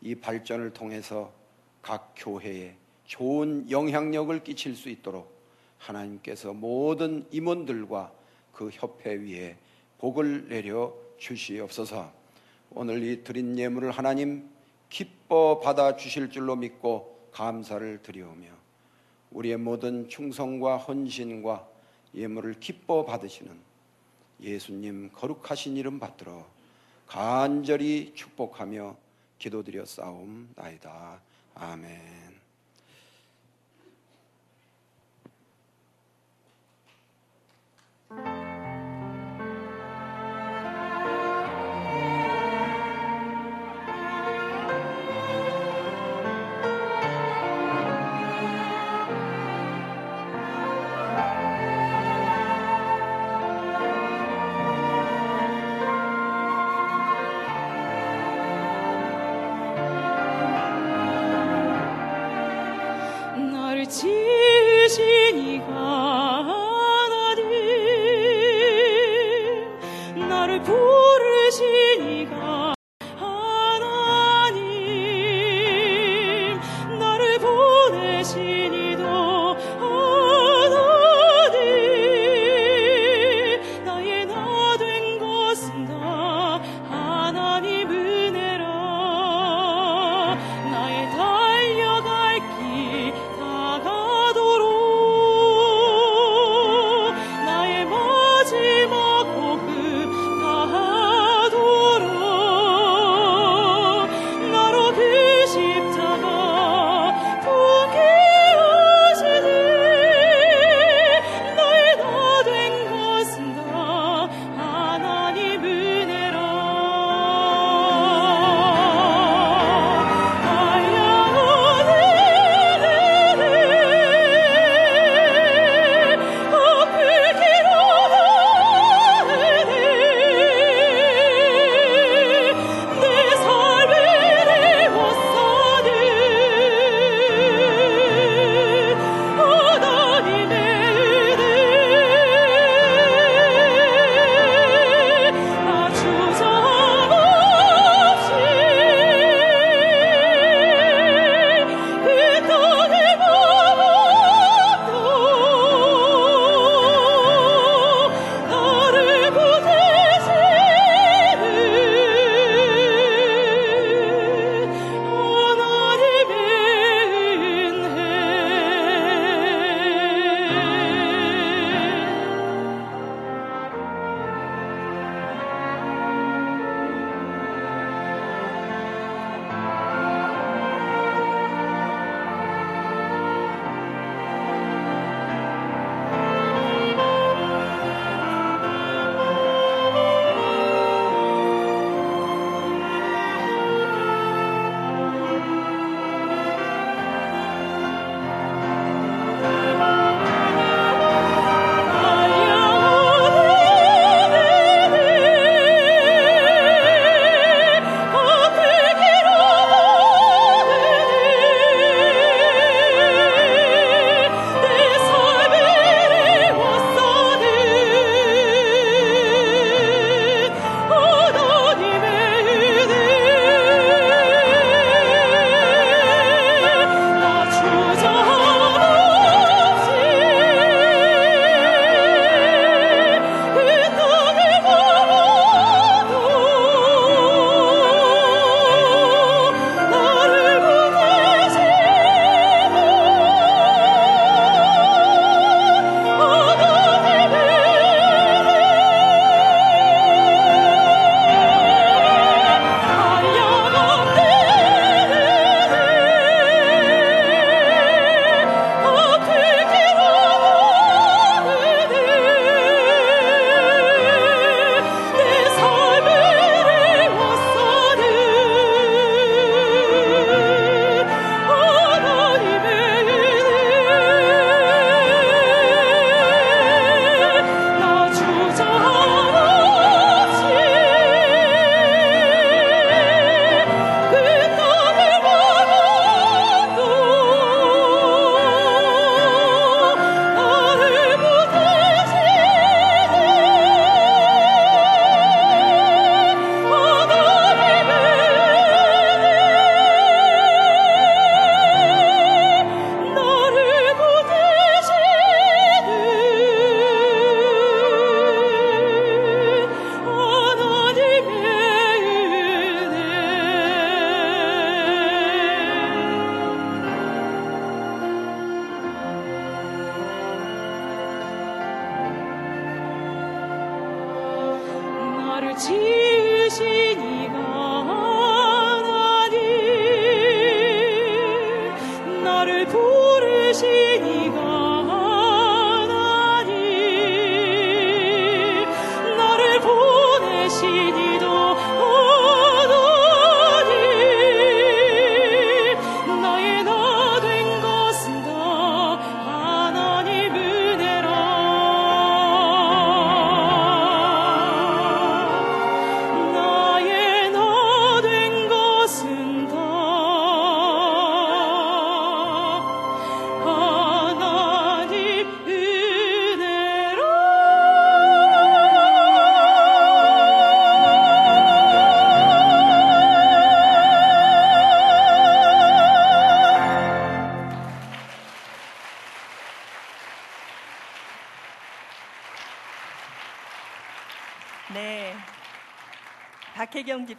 [0.02, 1.32] 이 발전을 통해서
[1.80, 2.74] 각 교회에
[3.06, 5.40] 좋은 영향력을 끼칠 수 있도록
[5.78, 8.12] 하나님께서 모든 임원들과
[8.52, 9.56] 그 협회 위에
[9.96, 12.19] 복을 내려 주시옵소서.
[12.70, 14.48] 오늘 이 드린 예물을 하나님
[14.88, 18.48] 기뻐 받아 주실 줄로 믿고 감사를 드리오며
[19.32, 21.68] 우리의 모든 충성과 헌신과
[22.14, 23.56] 예물을 기뻐 받으시는
[24.40, 26.46] 예수님 거룩하신 이름 받들어
[27.06, 28.96] 간절히 축복하며
[29.38, 31.20] 기도드려 싸움 나이다.
[31.54, 32.39] 아멘.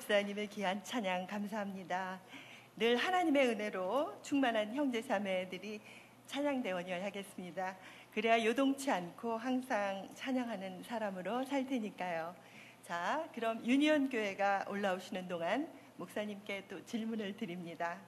[0.01, 2.19] 집사님의 귀한 찬양 감사합니다.
[2.75, 5.79] 늘 하나님의 은혜로 충만한 형제 자매들이
[6.25, 7.77] 찬양 대원을 하겠습니다.
[8.11, 12.35] 그래야 요동치 않고 항상 찬양하는 사람으로 살 테니까요.
[12.81, 17.99] 자, 그럼 유니온 교회가 올라오시는 동안 목사님께 또 질문을 드립니다.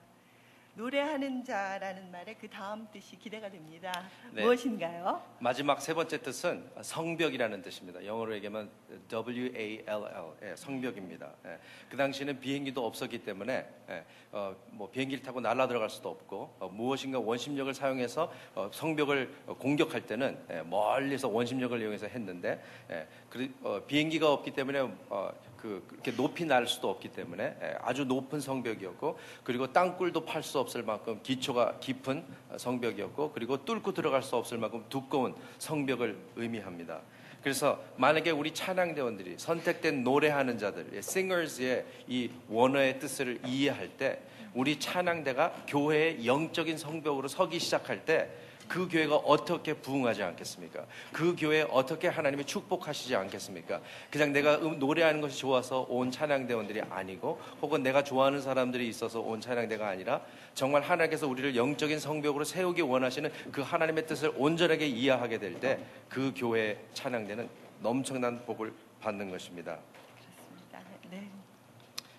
[0.76, 3.92] 노래하는 자라는 말의 그 다음 뜻이 기대가 됩니다.
[4.32, 4.42] 네.
[4.42, 5.22] 무엇인가요?
[5.38, 8.04] 마지막 세 번째 뜻은 성벽이라는 뜻입니다.
[8.04, 8.68] 영어로 얘기하면
[9.08, 11.30] W-A-L-L, 예, 성벽입니다.
[11.46, 16.56] 예, 그 당시에는 비행기도 없었기 때문에 예, 어, 뭐 비행기를 타고 날아 들어갈 수도 없고
[16.58, 22.60] 어, 무엇인가 원심력을 사용해서 어, 성벽을 어, 공격할 때는 예, 멀리서 원심력을 이용해서 했는데
[22.90, 25.30] 예, 그리- 어, 비행기가 없기 때문에 어,
[25.64, 30.58] 그 그렇게 높이 날 수도 없기 때문에 예, 아주 높은 성벽이었고 그리고 땅굴도 팔 수
[30.58, 37.00] 없을 만큼 기초가 깊은 어, 성벽이었고 그리고 뚫고 들어갈 수 없을 만큼 두꺼운 성벽을 의미합니다.
[37.42, 44.20] 그래서 만약에 우리 찬양대원들이 선택된 노래하는 자들, 예, singers의 이 원어의 뜻을 이해할 때
[44.52, 48.30] 우리 찬양대가 교회의 영적인 성벽으로 서기 시작할 때
[48.68, 50.84] 그 교회가 어떻게 부흥하지 않겠습니까?
[51.12, 53.80] 그 교회에 어떻게 하나님이 축복하시지 않겠습니까?
[54.10, 59.40] 그냥 내가 음- 노래하는 것이 좋아서 온 찬양대원들이 아니고 혹은 내가 좋아하는 사람들이 있어서 온
[59.40, 60.20] 찬양대가 아니라
[60.54, 65.78] 정말 하나님께서 우리를 영적인 성벽으로 세우기 원하시는 그 하나님의 뜻을 온전하게 이해하게 될 때
[66.08, 67.48] 그 교회의 찬양대는
[67.80, 69.78] 넘쳐난 복을 받는 것입니다.
[70.16, 70.80] 그렇습니다.
[71.10, 71.28] 네.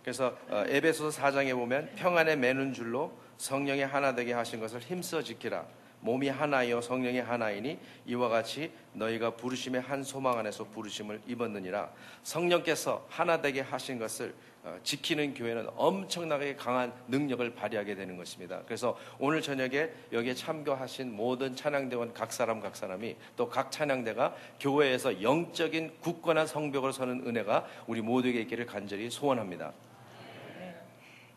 [0.03, 5.65] 그래서 어, 에베소서 4장에 보면 평안에 매는 줄로 성령이 하나 되게 하신 것을 힘써 지키라.
[6.05, 11.89] 몸이 하나이요 성령이 하나이니 이와 같이 너희가 부르심의 한 소망 안에서 부르심을 입었느니라.
[12.21, 18.61] 성령께서 하나 되게 하신 것을 어, 지키는 교회는 엄청나게 강한 능력을 발휘하게 되는 것입니다.
[18.65, 25.21] 그래서 오늘 저녁에 여기에 참교하신 모든 찬양대원 각 사람 각 사람이 또 각 찬양대가 교회에서
[25.21, 29.71] 영적인 굳건한 성벽으로 서는 은혜가 우리 모두에게 있기를 간절히 소원합니다.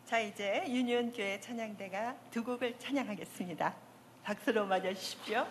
[0.05, 3.88] 자 이제 유니온 교회 찬양대가 두 곡을 찬양하겠습니다.
[4.29, 5.43] 박수로 맞아 주십시오.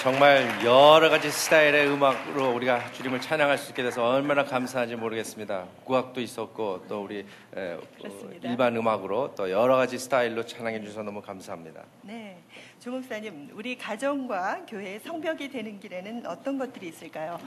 [0.00, 5.66] 정말 여러 가지 스타일의 음악으로 우리가 주님을 찬양할 수 있게 돼서 얼마나 감사한지 모르겠습니다.
[5.84, 7.76] 국악도 있었고 또 우리 에.
[8.42, 11.82] 일반 음악으로 또 여러 가지 스타일로 찬양해 주셔서 너무 감사합니다.
[12.00, 12.38] 네,
[12.78, 17.38] 조 목사님, 우리 가정과 교회의 성벽이 되는 길에는 어떤 것들이 있을까요?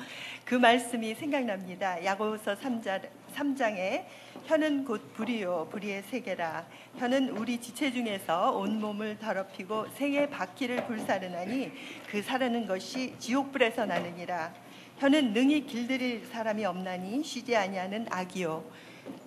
[0.46, 2.06] 그 말씀이 생각납니다.
[2.06, 3.02] 야고보서 3장,
[3.44, 4.06] 3장에
[4.46, 6.66] 혀는 곧 불이요 불의의 세계라.
[6.98, 11.72] 혀는 우리 지체 중에서 온 몸을 더럽히고 생의 바퀴를 불사르나니
[12.10, 14.54] 그 사르는 것이 지옥불에서 나느니라.
[15.00, 18.64] 혀는 능히 길들일 사람이 없나니 쉬지 아니하는 악이요.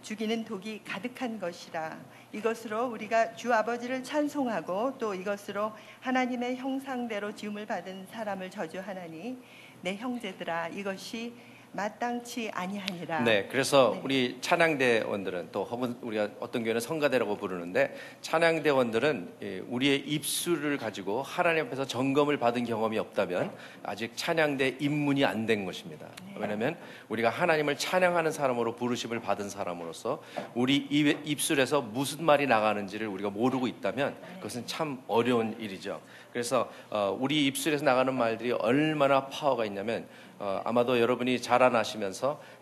[0.03, 1.99] 죽이는 독이 가득한 것이라.
[2.33, 9.37] 이것으로 우리가 주 아버지를 찬송하고 또 이것으로 하나님의 형상대로 지음을 받은 사람을 저주하나니
[9.83, 11.35] 내 형제들아 이것이
[11.77, 13.21] 마땅치 아니하니라.
[13.21, 14.01] 네, 그래서 네.
[14.03, 21.67] 우리 찬양대원들은 또 혹은 우리가 어떤 교회는 성가대라고 부르는데 찬양대원들은 예, 우리의 입술을 가지고 하나님
[21.67, 26.09] 앞에서 점검을 받은 경험이 없다면 아직 찬양대 입문이 안 된 것입니다.
[26.35, 26.77] 왜냐하면
[27.09, 30.21] 우리가 하나님을 찬양하는 사람으로 부르심을 받은 사람으로서
[30.55, 36.01] 우리 입, 입술에서 무슨 말이 나가는지를 우리가 모르고 있다면 그것은 참 어려운 일이죠.
[36.33, 42.56] 그래서 어, 우리 입술에서 나가는 말들이 얼마나 파워가 있냐면 어, 아마도 여러분이 자라나시면서 에,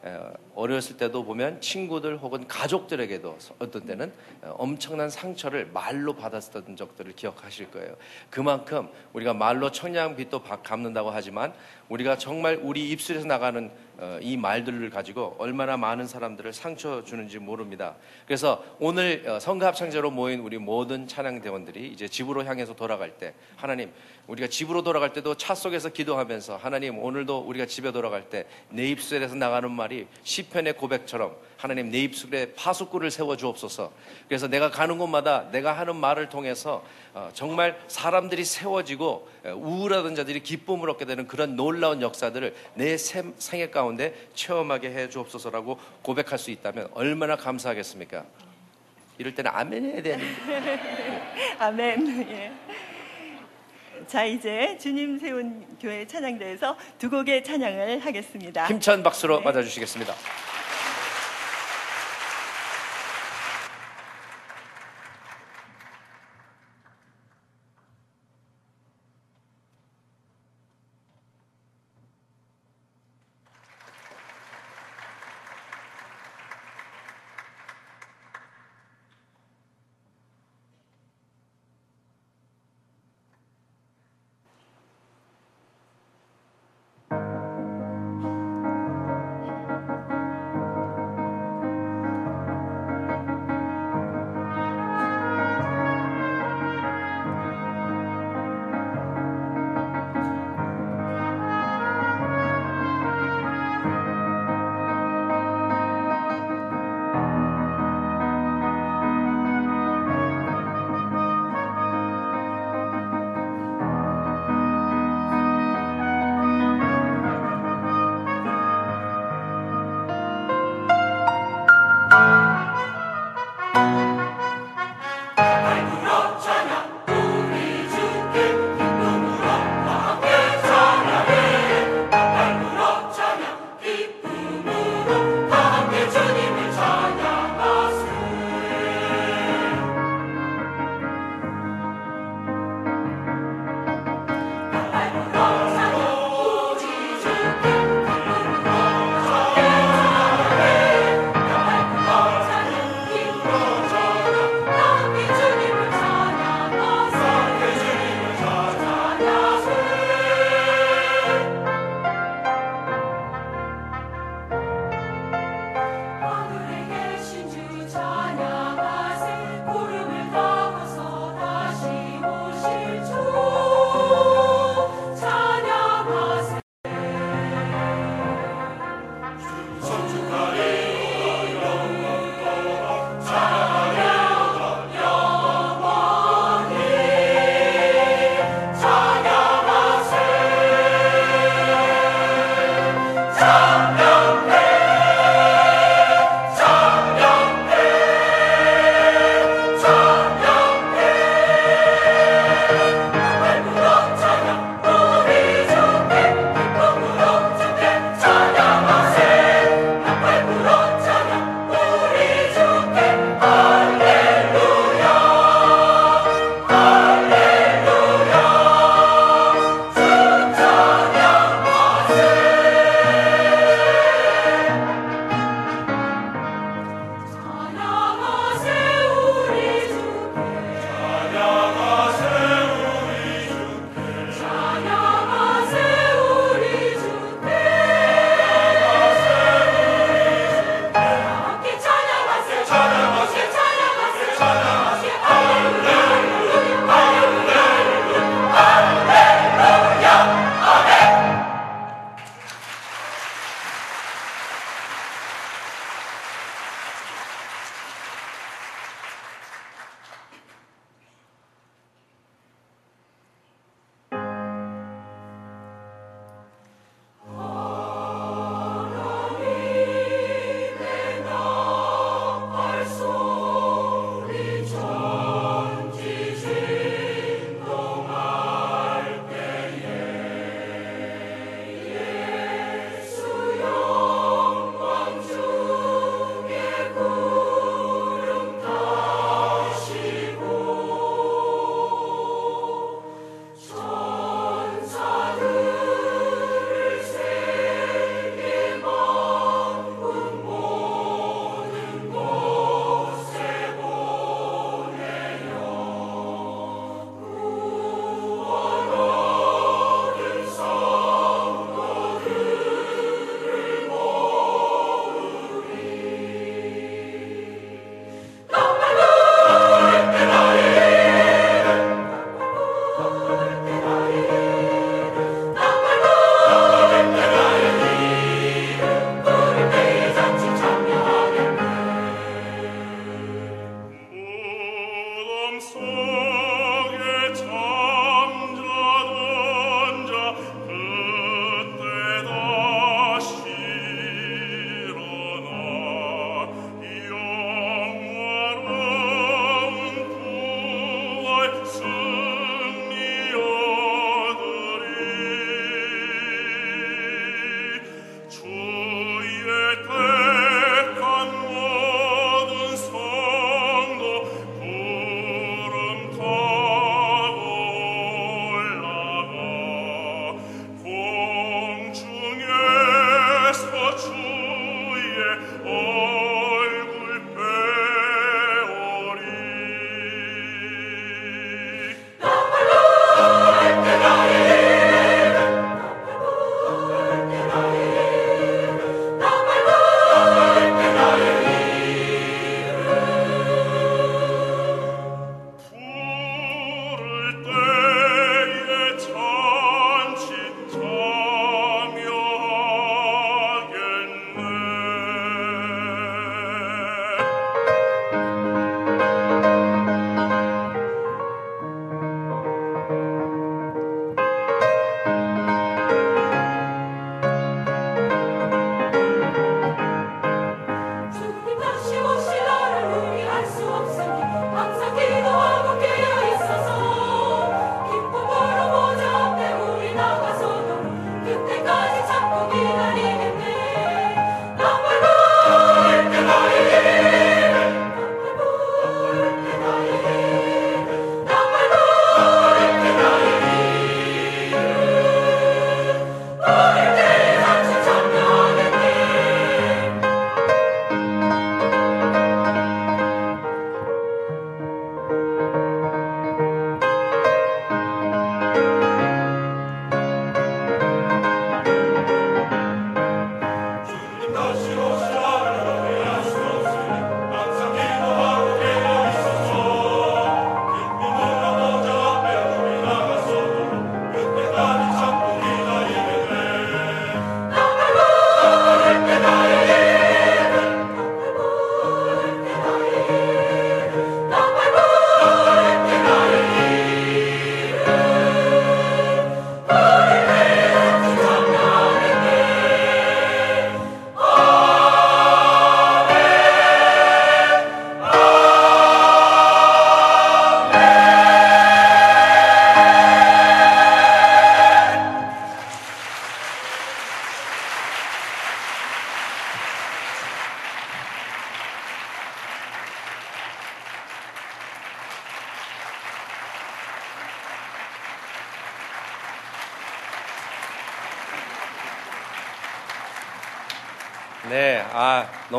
[0.55, 4.12] 어렸을 때도 보면 친구들 혹은 가족들에게도 어떤 때는
[4.43, 7.97] 어, 엄청난 상처를 말로 받았던 적들을 기억하실 거예요.
[8.31, 11.52] 그만큼 우리가 말로 청량빛도 바- 갚는다고 하지만
[11.89, 17.94] 우리가 정말 우리 입술에서 나가는 어, 이 말들을 가지고 얼마나 많은 사람들을 상처 주는지 모릅니다.
[18.26, 23.35] 그래서 오늘 어, 성가 합창제로 모인 우리 모든 찬양 대원들이 이제 집으로 향해서 돌아갈 때
[23.56, 23.90] 하나님
[24.26, 29.35] 우리가 집으로 돌아갈 때도 차 속에서 기도하면서 하나님 오늘도 우리가 집에 돌아갈 때 내 입술에서
[29.36, 33.91] 나가는 말이 시편의 고백처럼 하나님 내 입술에 파수꾼을 세워 주옵소서.
[34.29, 36.85] 그래서 내가 가는 곳마다 내가 하는 말을 통해서
[37.15, 43.35] 어, 정말 사람들이 세워지고 에, 우울하던 자들이 기쁨을 얻게 되는 그런 놀라운 역사들을 내 생-
[43.39, 48.25] 생애 가운데 체험하게 해 주옵소서라고 고백할 수 있다면 얼마나 감사하겠습니까?
[49.16, 50.27] 이럴 때는 아멘 해야 되는
[51.59, 52.29] 아멘.
[52.31, 52.53] 예.
[54.06, 58.66] 자 이제 주님 세운 교회 찬양대에서 두 곡의 찬양을 하겠습니다.
[58.66, 59.44] 힘찬 박수로 네.
[59.44, 60.14] 맞아주시겠습니다.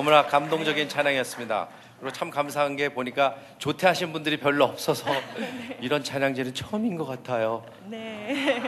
[0.06, 1.68] 너무나 감동적인 찬양이었습니다.
[2.00, 5.10] 그리고 참 감사한 게 보니까 조퇴하신 분들이 별로 없어서
[5.82, 7.66] 이런 찬양제는 처음인 것 같아요.
[7.88, 8.62] 네.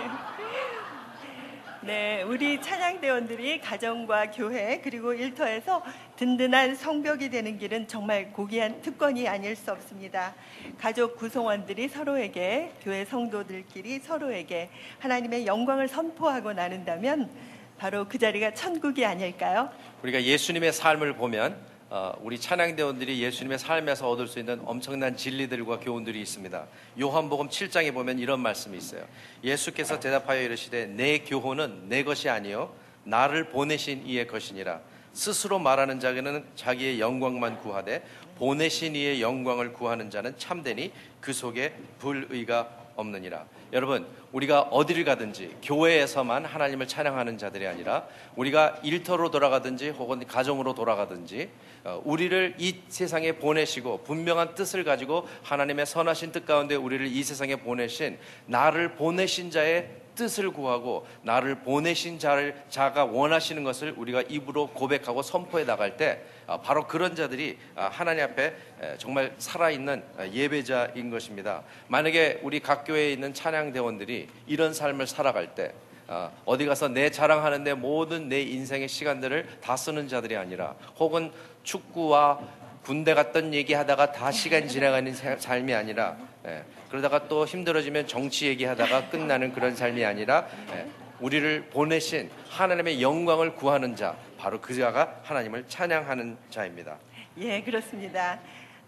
[1.82, 5.84] 네, 우리 찬양대원들이 가정과 교회 그리고 일터에서
[6.16, 10.34] 든든한 성벽이 되는 길은 정말 고귀한 특권이 아닐 수 없습니다.
[10.80, 17.30] 가족 구성원들이 서로에게 교회 성도들끼리 서로에게 하나님의 영광을 선포하고 나눈다면
[17.78, 19.70] 바로 그 자리가 천국이 아닐까요?
[20.04, 21.58] 우리가 예수님의 삶을 보면
[21.90, 26.68] 어, 우리 찬양대원들이 예수님의 삶에서 얻을 수 있는 엄청난 진리들과 교훈들이 있습니다.
[27.00, 29.06] 요한복음 7장에 보면 이런 말씀이 있어요.
[29.44, 32.74] 예수께서 대답하여 이르시되 내 교훈은 내 것이 아니요
[33.06, 34.82] 나를 보내신 이의 것이니라.
[35.14, 38.06] 스스로 말하는 자는 자기의 영광만 구하되
[38.36, 40.92] 보내신 이의 영광을 구하는 자는 참되니
[41.22, 43.46] 그 속에 불의가 없느니라.
[43.72, 48.06] 여러분, 우리가 어디를 가든지 교회에서만 하나님을 찬양하는 자들이 아니라
[48.36, 51.50] 우리가 일터로 돌아가든지 혹은 가정으로 돌아가든지
[51.86, 57.56] 어, 우리를 이 세상에 보내시고 분명한 뜻을 가지고 하나님의 선하신 뜻 가운데 우리를 이 세상에
[57.56, 58.18] 보내신
[58.48, 65.64] 나를 보내신 자의 뜻을 구하고 나를 보내신 자를 자가 원하시는 것을 우리가 입으로 고백하고 선포해
[65.64, 68.46] 나갈 때 아, 바로 그런 자들이 아, 하나님 앞에
[68.82, 71.64] 에, 정말 살아있는 아, 예배자인 것입니다.
[71.88, 75.72] 만약에 우리 각 교회에 있는 찬양 대원들이 이런 삶을 살아갈 때
[76.08, 81.32] 아, 어디 가서 내 자랑하는데 모든 내 인생의 시간들을 다 쓰는 자들이 아니라 혹은
[81.64, 82.40] 축구와
[82.84, 86.16] 군대 갔던 얘기하다가 다 시간 지나가는 세- 삶이 아니라
[86.48, 90.88] 예, 그러다가 또 힘들어지면 정치 얘기하다가 끝나는 그런 삶이 아니라 예,
[91.20, 96.98] 우리를 보내신 하나님의 영광을 구하는 자 바로 그 자가 하나님을 찬양하는 자입니다.
[97.40, 98.40] 예, 그렇습니다.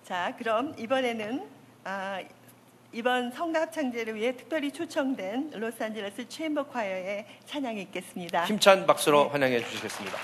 [0.04, 1.48] 자, 그럼 이번에는
[1.84, 2.22] 아,
[2.92, 8.46] 이번 성가 합창제를 위해 특별히 초청된 로스앤젤레스 체인버 콰이어의 찬양이 있겠습니다.
[8.46, 10.18] 힘찬 박수로 환영해 주시겠습니다.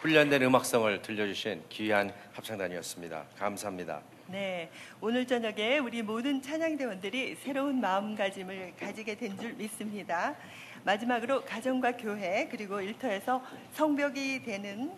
[0.00, 3.24] 훈련된 음악성을 들려주신 귀한 합창단이었습니다.
[3.38, 4.00] 감사합니다.
[4.28, 4.70] 네,
[5.00, 10.34] 오늘 저녁에 우리 모든 찬양대원들이 새로운 마음가짐을 가지게 된 줄 믿습니다.
[10.84, 13.42] 마지막으로 가정과 교회 그리고 일터에서
[13.74, 14.90] 성벽이 되는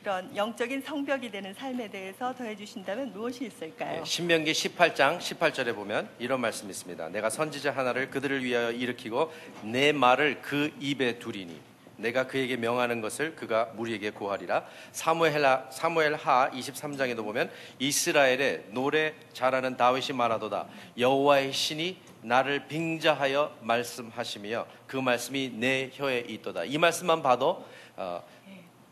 [0.00, 4.00] 그런 영적인 성벽이 되는 삶에 대해서 더해 주신다면 무엇이 있을까요?
[4.00, 7.08] 예, 신명기 18장 18절에 보면 이런 말씀이 있습니다.
[7.10, 9.32] 내가 선지자 하나를 그들을 위하여 일으키고
[9.62, 11.58] 내 말을 그 입에 두리니
[12.04, 14.66] 내가 그에게 명하는 것을 그가 무리에게 고하리라.
[14.92, 20.66] 사무엘 하 사무엘 하 23장에도 보면 이스라엘의 노래 잘하는 다윗이 말하도다.
[20.98, 26.64] 여호와의 신이 나를 빙자하여 말씀하시며 그 말씀이 내 혀에 있도다.
[26.64, 27.64] 이 말씀만 봐도
[27.96, 28.22] 어,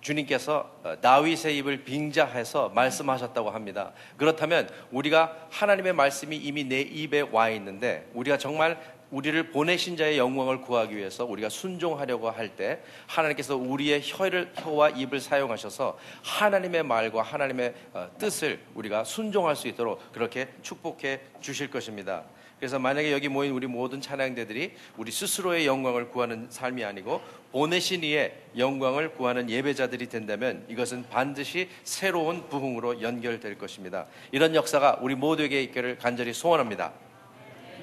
[0.01, 3.93] 주님께서 어, 다윗의 입을 빙자해서 말씀하셨다고 합니다.
[4.17, 8.79] 그렇다면 우리가 하나님의 말씀이 이미 내 입에 와 있는데 우리가 정말
[9.13, 15.21] 우리를 보내신 자의 영광을 구하기 위해서 우리가 순종하려고 할 때 하나님께서 우리의 혀를 혀와 입을
[15.21, 22.25] 사용하셔서 하나님의 말과 하나님의 어, 뜻을 우리가 순종할 수 있도록 그렇게 축복해 주실 것입니다.
[22.59, 27.21] 그래서 만약에 여기 모인 우리 모든 찬양대들이 우리 스스로의 영광을 구하는 삶이 아니고
[27.53, 34.07] 보내신 이의 영광을 구하는 예배자들이 된다면 이것은 반드시 새로운 부흥으로 연결될 것입니다.
[34.31, 36.93] 이런 역사가 우리 모두에게 있기를 간절히 소원합니다.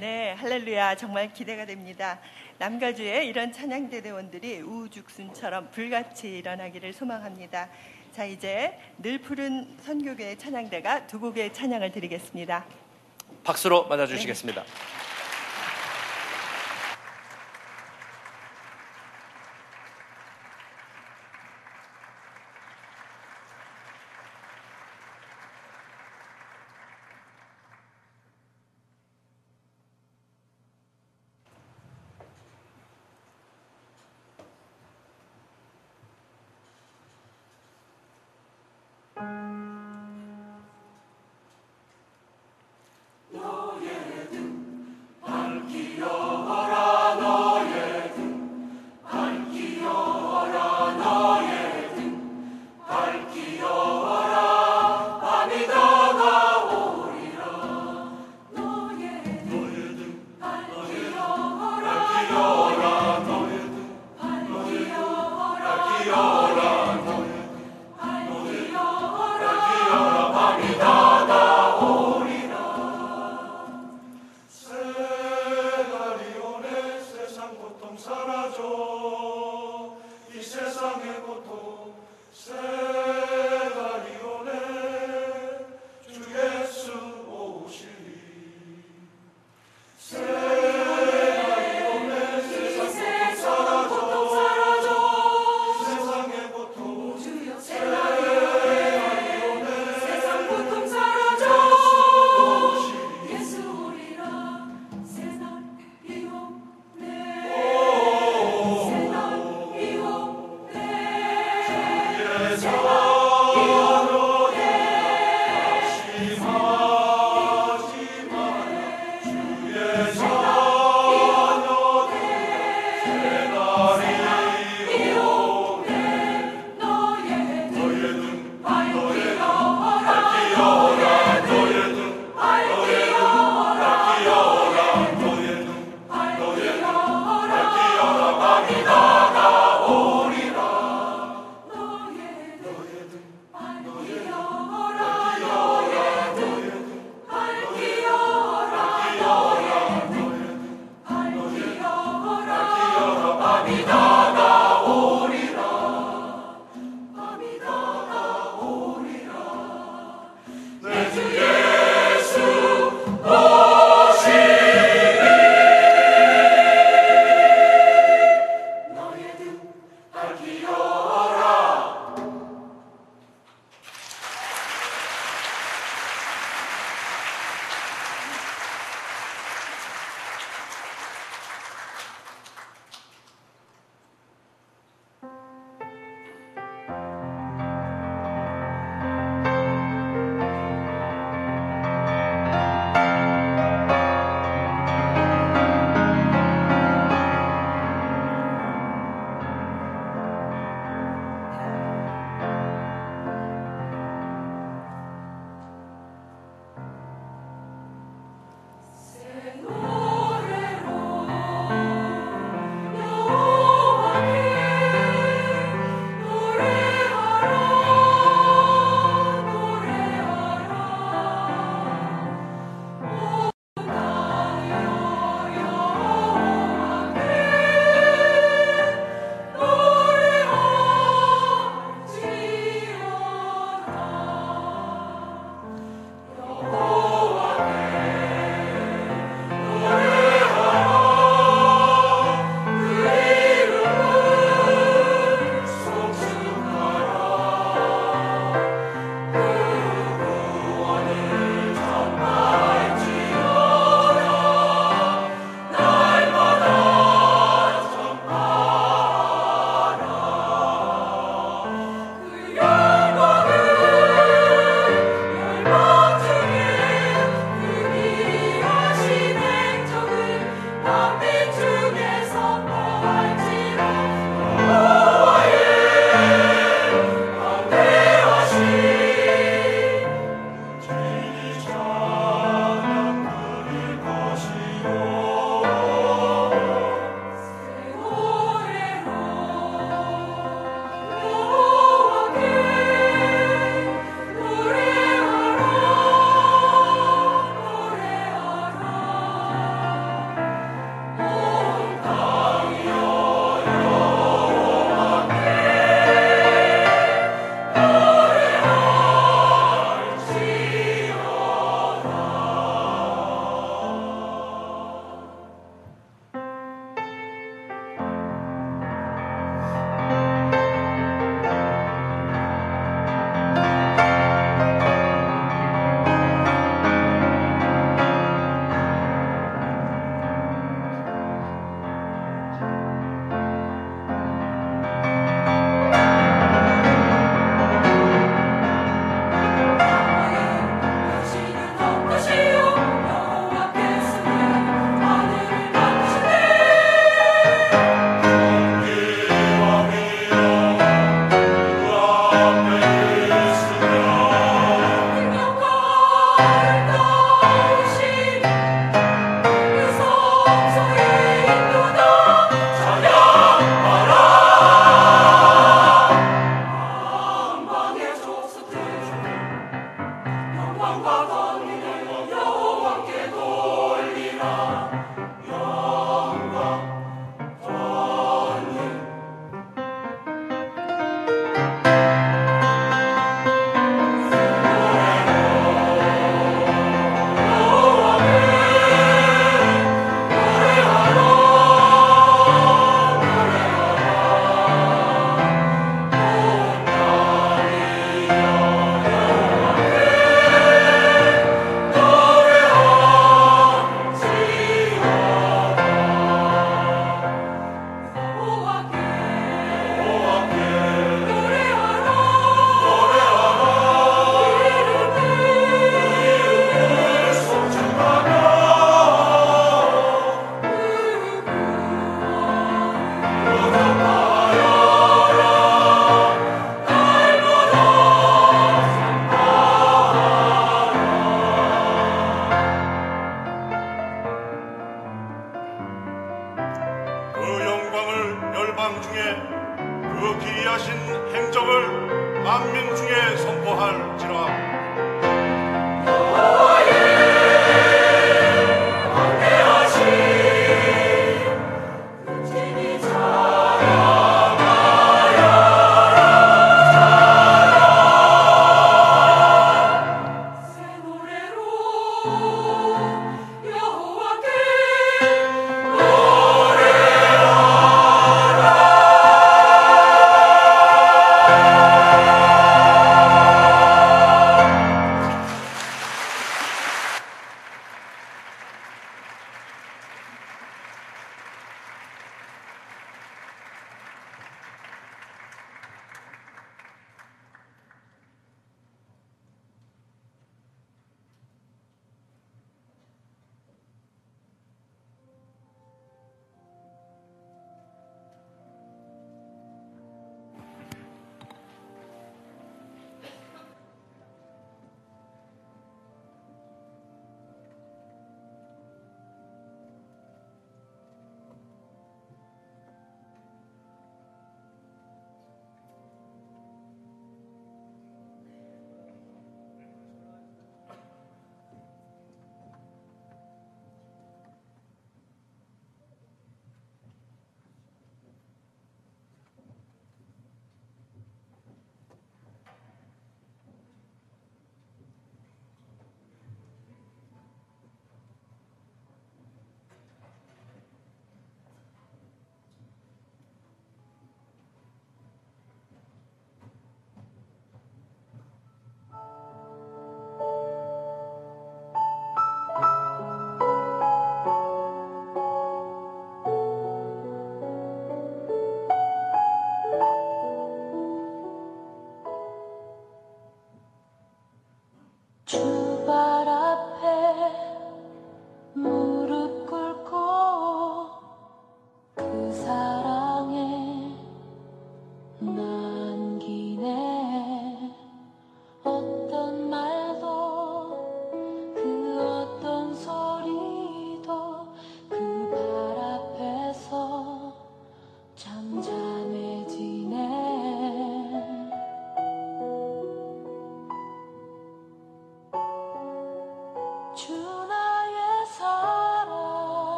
[0.00, 0.96] 네, 할렐루야.
[0.96, 2.18] 정말 기대가 됩니다.
[2.58, 7.70] 남가주의 이런 찬양대대원들이 우죽순처럼 불같이 일어나기를 소망합니다.
[8.14, 12.66] 자, 이제 늘 푸른 선교교의 찬양대가 두 곡의 찬양을 드리겠습니다.
[13.42, 14.62] 박수로 맞아주시겠습니다.
[14.62, 15.15] 밝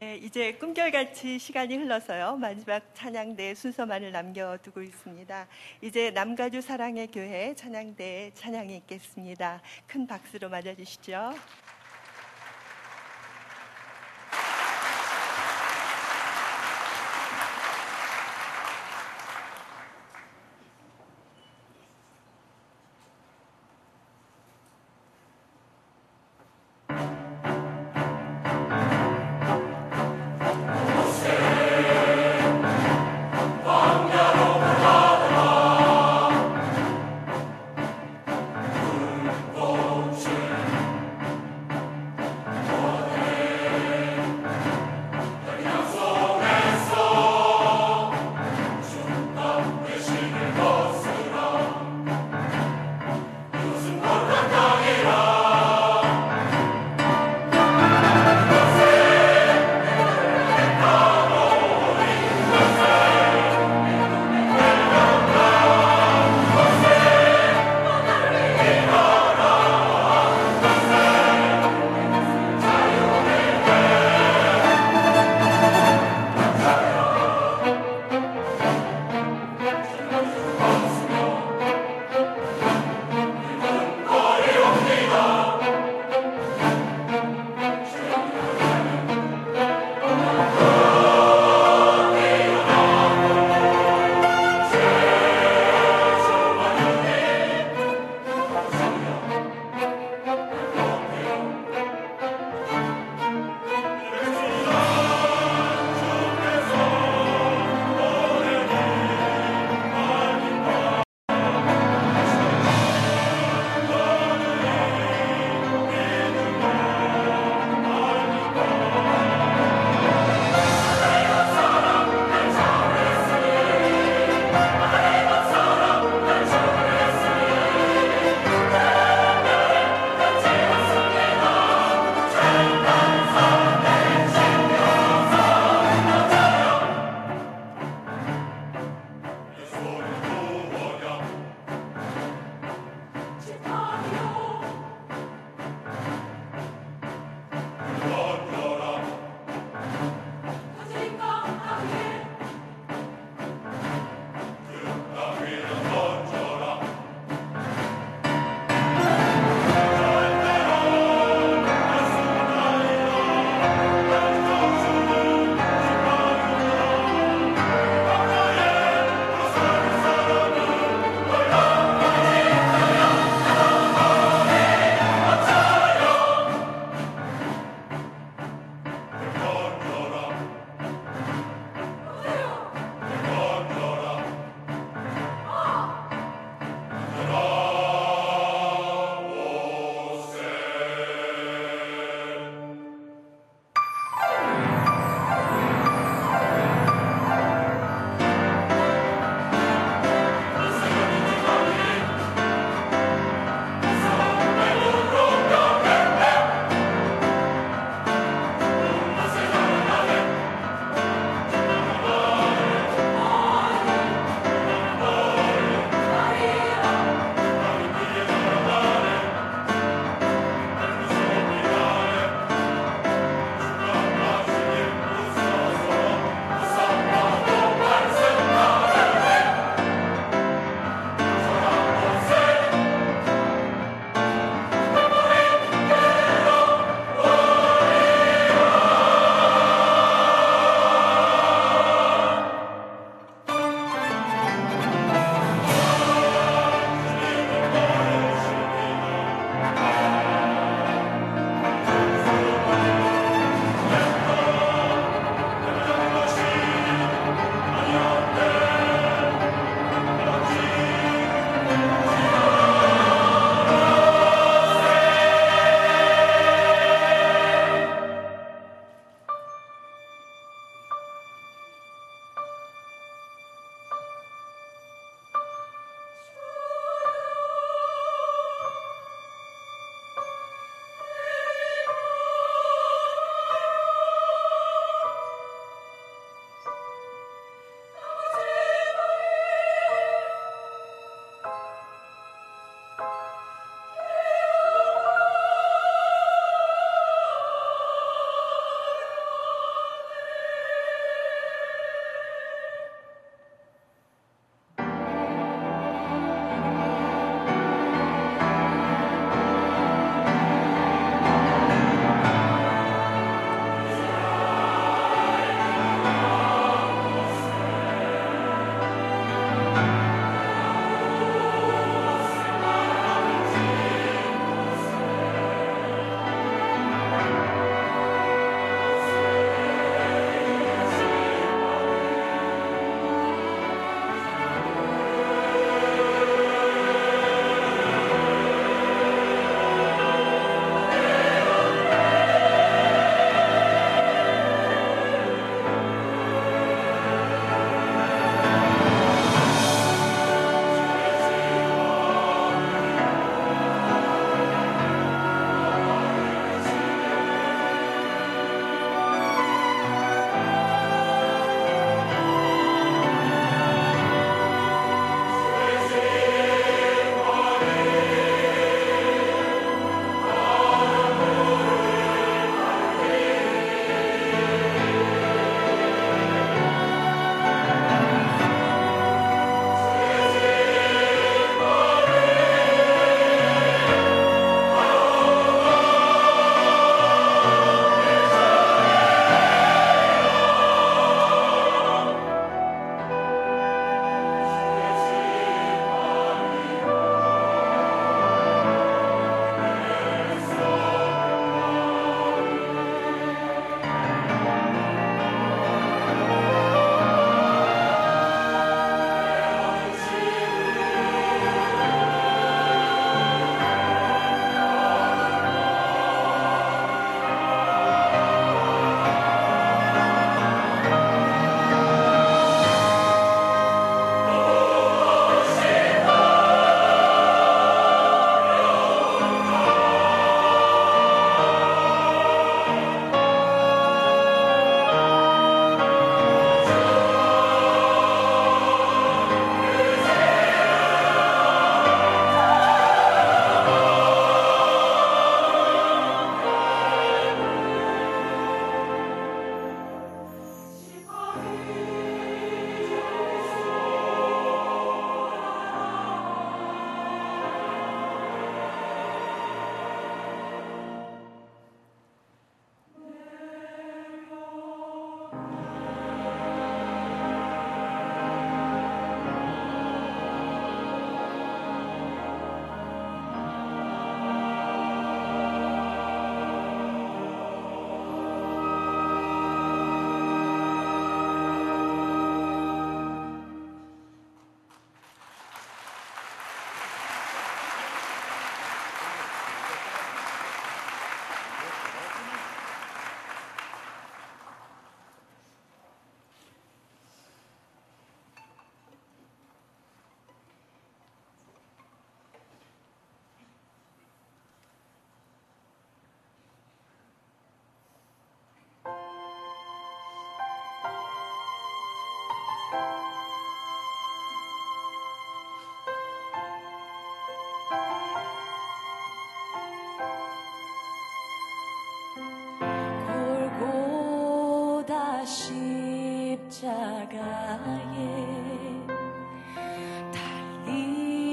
[0.00, 2.36] 네, 이제 꿈결같이 시간이 흘러서요.
[2.36, 5.48] 마지막 찬양대 순서만을 남겨두고 있습니다.
[5.80, 9.60] 이제 남가주 사랑의 교회 찬양대 찬양이 있겠습니다.
[9.88, 11.34] 큰 박수로 맞아주시죠.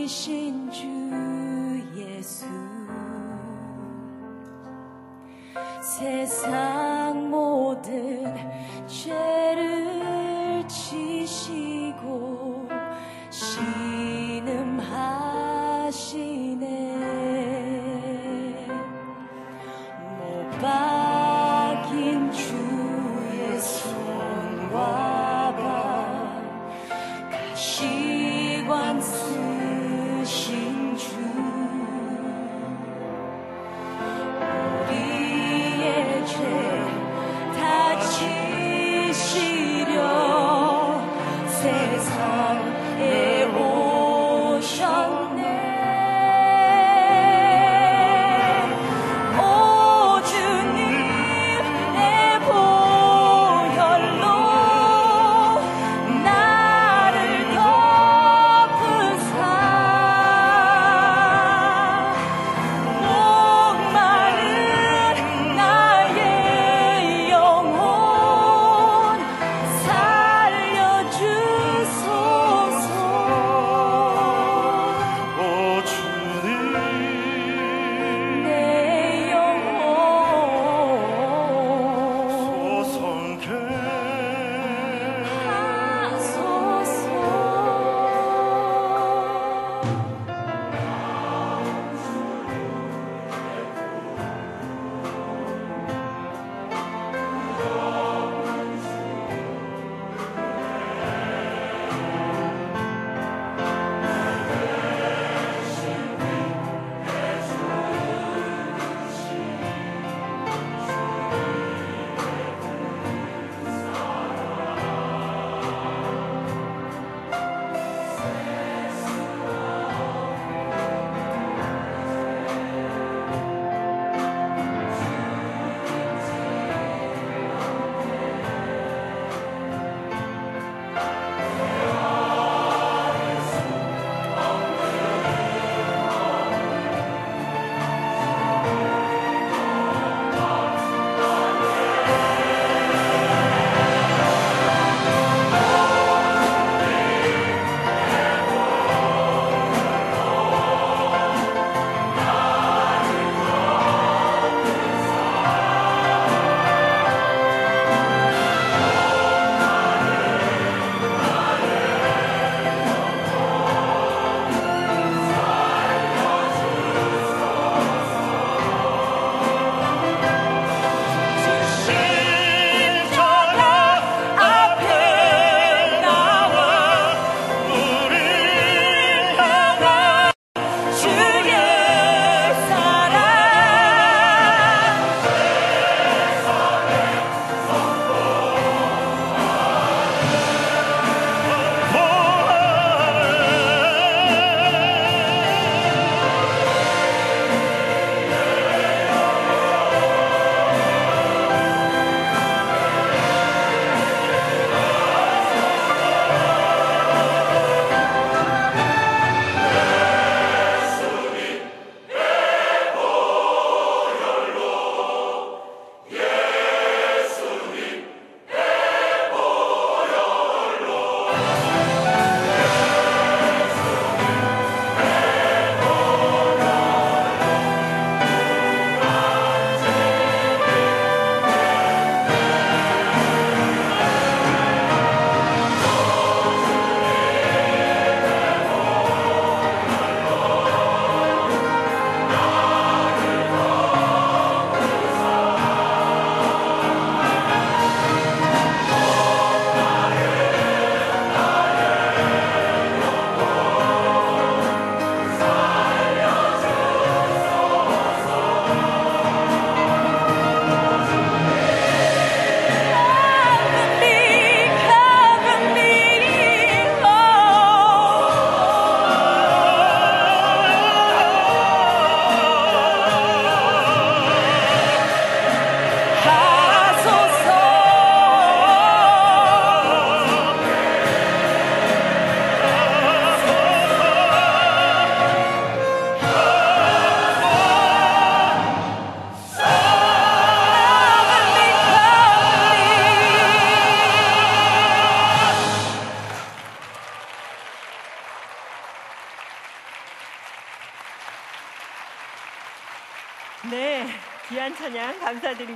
[0.06, 0.86] 이신 주
[2.00, 2.46] 예수.
[5.82, 8.32] 세상 모든
[8.86, 9.25] 죄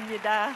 [0.09, 0.55] 감사드립니다.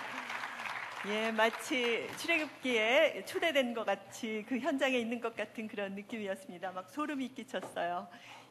[1.08, 6.72] 예, 마치 출애굽기에 초대된 것 같이 그 현장에 있는 것 같은 그런 느낌이었습니다.
[6.72, 8.08] 막 소름이 끼쳤어요.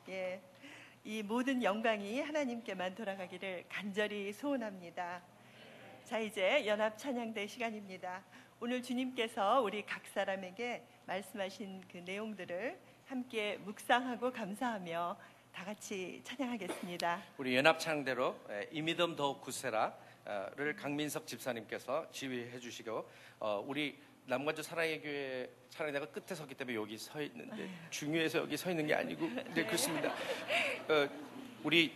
[0.09, 0.41] 예,
[1.05, 5.23] 이 모든 영광이 하나님께만 돌아가기를 간절히 소원합니다.
[6.05, 8.23] 자, 이제 연합 찬양대 시간입니다.
[8.61, 15.17] 오늘 주님께서 우리 각 사람에게 말씀하신 그 내용들을 함께 묵상하고 감사하며
[15.53, 17.23] 다 같이 찬양하겠습니다.
[17.39, 19.95] 우리 연합창대로 에, 이 믿음 더욱 굳세라
[20.55, 23.09] 를 강민석 집사님께서 지휘해 주시고
[23.41, 28.71] 어, 우리 남관주 사랑의 교회 찬양대가 끝에 섰기 때문에 여기 서 있는데 중요해서 여기 서
[28.71, 30.11] 있는 게 아니고 네 그렇습니다.
[30.89, 31.09] 어,
[31.65, 31.93] 우리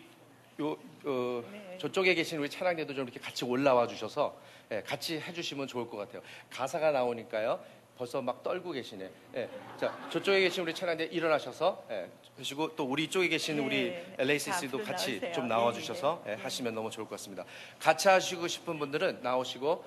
[0.61, 0.73] 요
[1.05, 1.79] 어, 네.
[1.79, 4.41] 저쪽에 계신 우리 찬양대도 좀 이렇게 같이 올라와 주셔서
[4.73, 6.21] 예, 같이 해주시면 좋을 것 같아요.
[6.51, 7.65] 가사가 나오니까요.
[7.97, 9.11] 벌써 막 떨고 계시네.
[9.37, 9.49] 예.
[9.79, 12.09] 자, 저쪽에 계신 우리 찬양대 일어나셔서 예,
[12.39, 14.15] 하시고 또 우리 쪽에 계신 우리 네.
[14.19, 15.33] LACC도 자, 앞으로 같이 나오세요.
[15.33, 16.33] 좀 네, 나와 주셔서 네.
[16.33, 17.45] 예, 하시면 너무 좋을 것 같습니다.
[17.79, 19.85] 같이 하시고 싶은 분들은 나오시고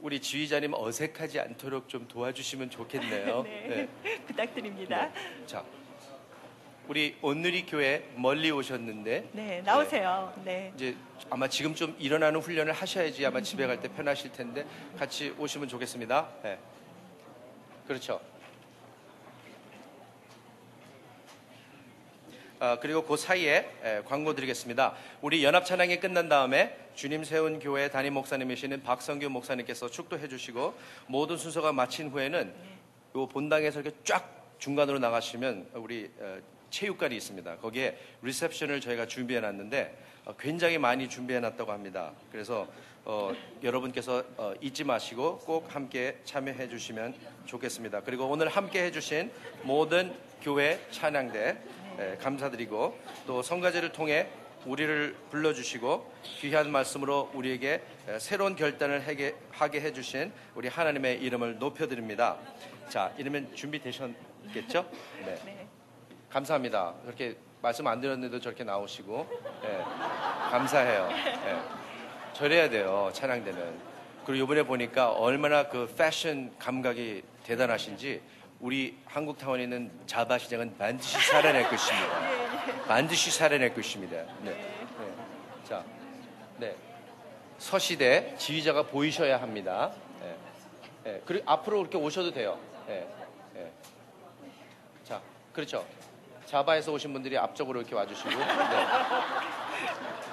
[0.00, 3.42] 우리 지휘자님 어색하지 않도록 좀 도와주시면 좋겠네요.
[3.44, 3.88] 네,
[4.26, 5.12] 부탁드립니다.
[5.12, 5.46] 네.
[5.46, 5.62] 자,
[6.88, 10.32] 우리 오늘이 교회 멀리 오셨는데 네, 나오세요.
[10.42, 10.72] 네.
[10.74, 10.96] 이제
[11.28, 14.66] 아마 지금 좀 일어나는 훈련을 하셔야지 아마 집에 갈 때 편하실 텐데
[14.98, 16.28] 같이 오시면 좋겠습니다.
[16.42, 16.58] 네.
[17.86, 18.20] 그렇죠.
[22.60, 24.94] 아, 그리고 그 사이에 에, 광고 드리겠습니다.
[25.20, 30.74] 우리 연합 찬양이 끝난 다음에 주님 세운 교회 담임 목사님이시는 박성규 목사님께서 축도해 주시고
[31.08, 32.54] 모든 순서가 마친 후에는
[33.16, 36.38] 요 본당에서 이렇게 쫙 중간으로 나가시면 우리 어,
[36.72, 37.58] 체육관이 있습니다.
[37.58, 42.12] 거기에 리셉션을 저희가 준비해 놨는데 어, 굉장히 많이 준비해 놨다고 합니다.
[42.32, 42.66] 그래서
[43.04, 43.32] 어,
[43.62, 47.14] 여러분께서 어, 잊지 마시고 꼭 함께 참여해 주시면
[47.46, 48.02] 좋겠습니다.
[48.02, 49.30] 그리고 오늘 함께 해 주신
[49.62, 51.56] 모든 교회 찬양대
[51.98, 54.28] 에, 감사드리고 또 성가제를 통해
[54.64, 59.34] 우리를 불러주시고 귀한 말씀으로 우리에게 에, 새로운 결단을 하게,
[59.80, 62.38] 해주신 우리 하나님의 이름을 높여드립니다.
[62.88, 64.88] 자, 이러면 준비되셨겠죠?
[65.26, 65.68] 네.
[66.32, 66.34] 네.
[66.34, 66.94] 감사합니다.
[67.04, 69.28] 그렇게 말씀 안 드렸는데도 저렇게 나오시고
[69.64, 69.78] 예,
[70.50, 71.08] 감사해요.
[71.10, 71.58] 예.
[72.32, 73.92] 저래야 돼요 찬양대는.
[74.24, 78.22] 그리고 이번에 보니까 얼마나 그 패션 감각이 대단하신지
[78.60, 82.08] 우리 한국 타운에 있는 자바 시장은 반드시 살아낼 것입니다.
[82.88, 84.16] 반드시 살아낼 것입니다.
[84.42, 84.52] 네.
[84.52, 85.14] 네.
[85.68, 85.84] 자,
[86.56, 86.74] 네.
[87.58, 89.92] 서시대 지휘자가 보이셔야 합니다.
[90.24, 91.10] 예.
[91.10, 91.22] 예.
[91.26, 92.58] 그리고 앞으로 이렇게 오셔도 돼요.
[92.88, 93.06] 예.
[93.56, 93.72] 예.
[95.04, 95.20] 자,
[95.52, 95.84] 그렇죠.
[96.52, 98.86] 자바에서 오신 분들이 앞쪽으로 이렇게 와주시고, 네.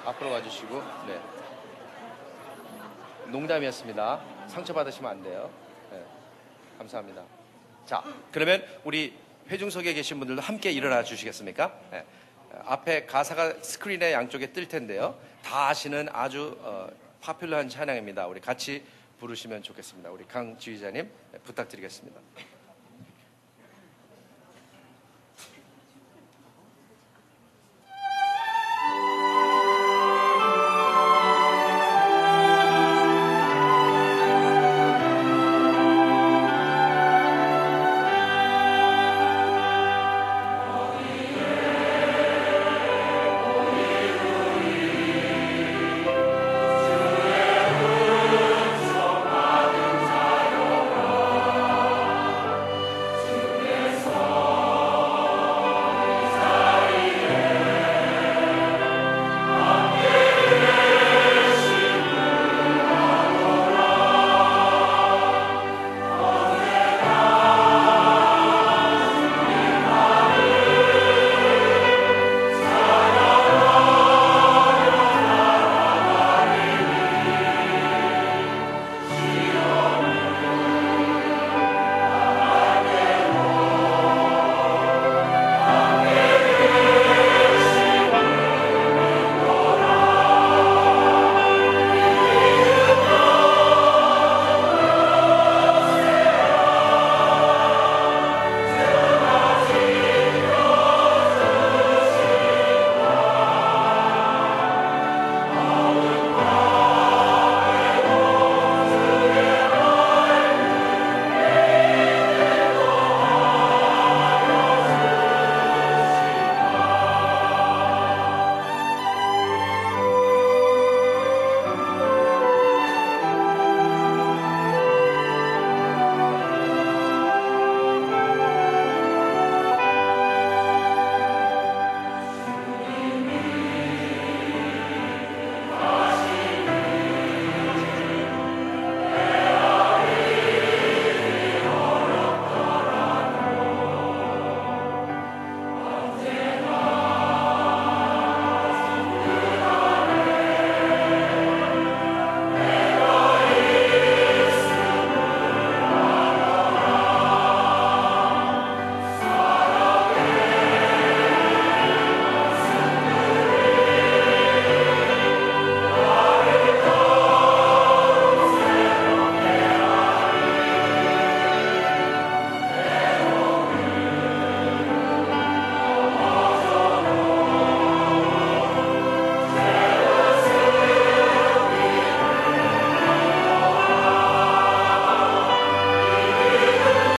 [0.04, 1.18] 앞으로 와주시고, 네.
[3.28, 4.20] 농담이었습니다.
[4.46, 5.50] 상처 받으시면 안 돼요.
[5.90, 6.04] 네.
[6.76, 7.22] 감사합니다.
[7.86, 9.16] 자, 그러면 우리
[9.48, 11.72] 회중석에 계신 분들도 함께 일어나 주시겠습니까?
[11.90, 12.04] 네.
[12.66, 15.18] 앞에 가사가 스크린에 양쪽에 뜰 텐데요.
[15.42, 16.90] 다 아시는 아주 어,
[17.22, 18.26] 파퓰러한 찬양입니다.
[18.26, 18.84] 우리 같이
[19.20, 20.10] 부르시면 좋겠습니다.
[20.10, 22.20] 우리 강 지휘자님 네, 부탁드리겠습니다.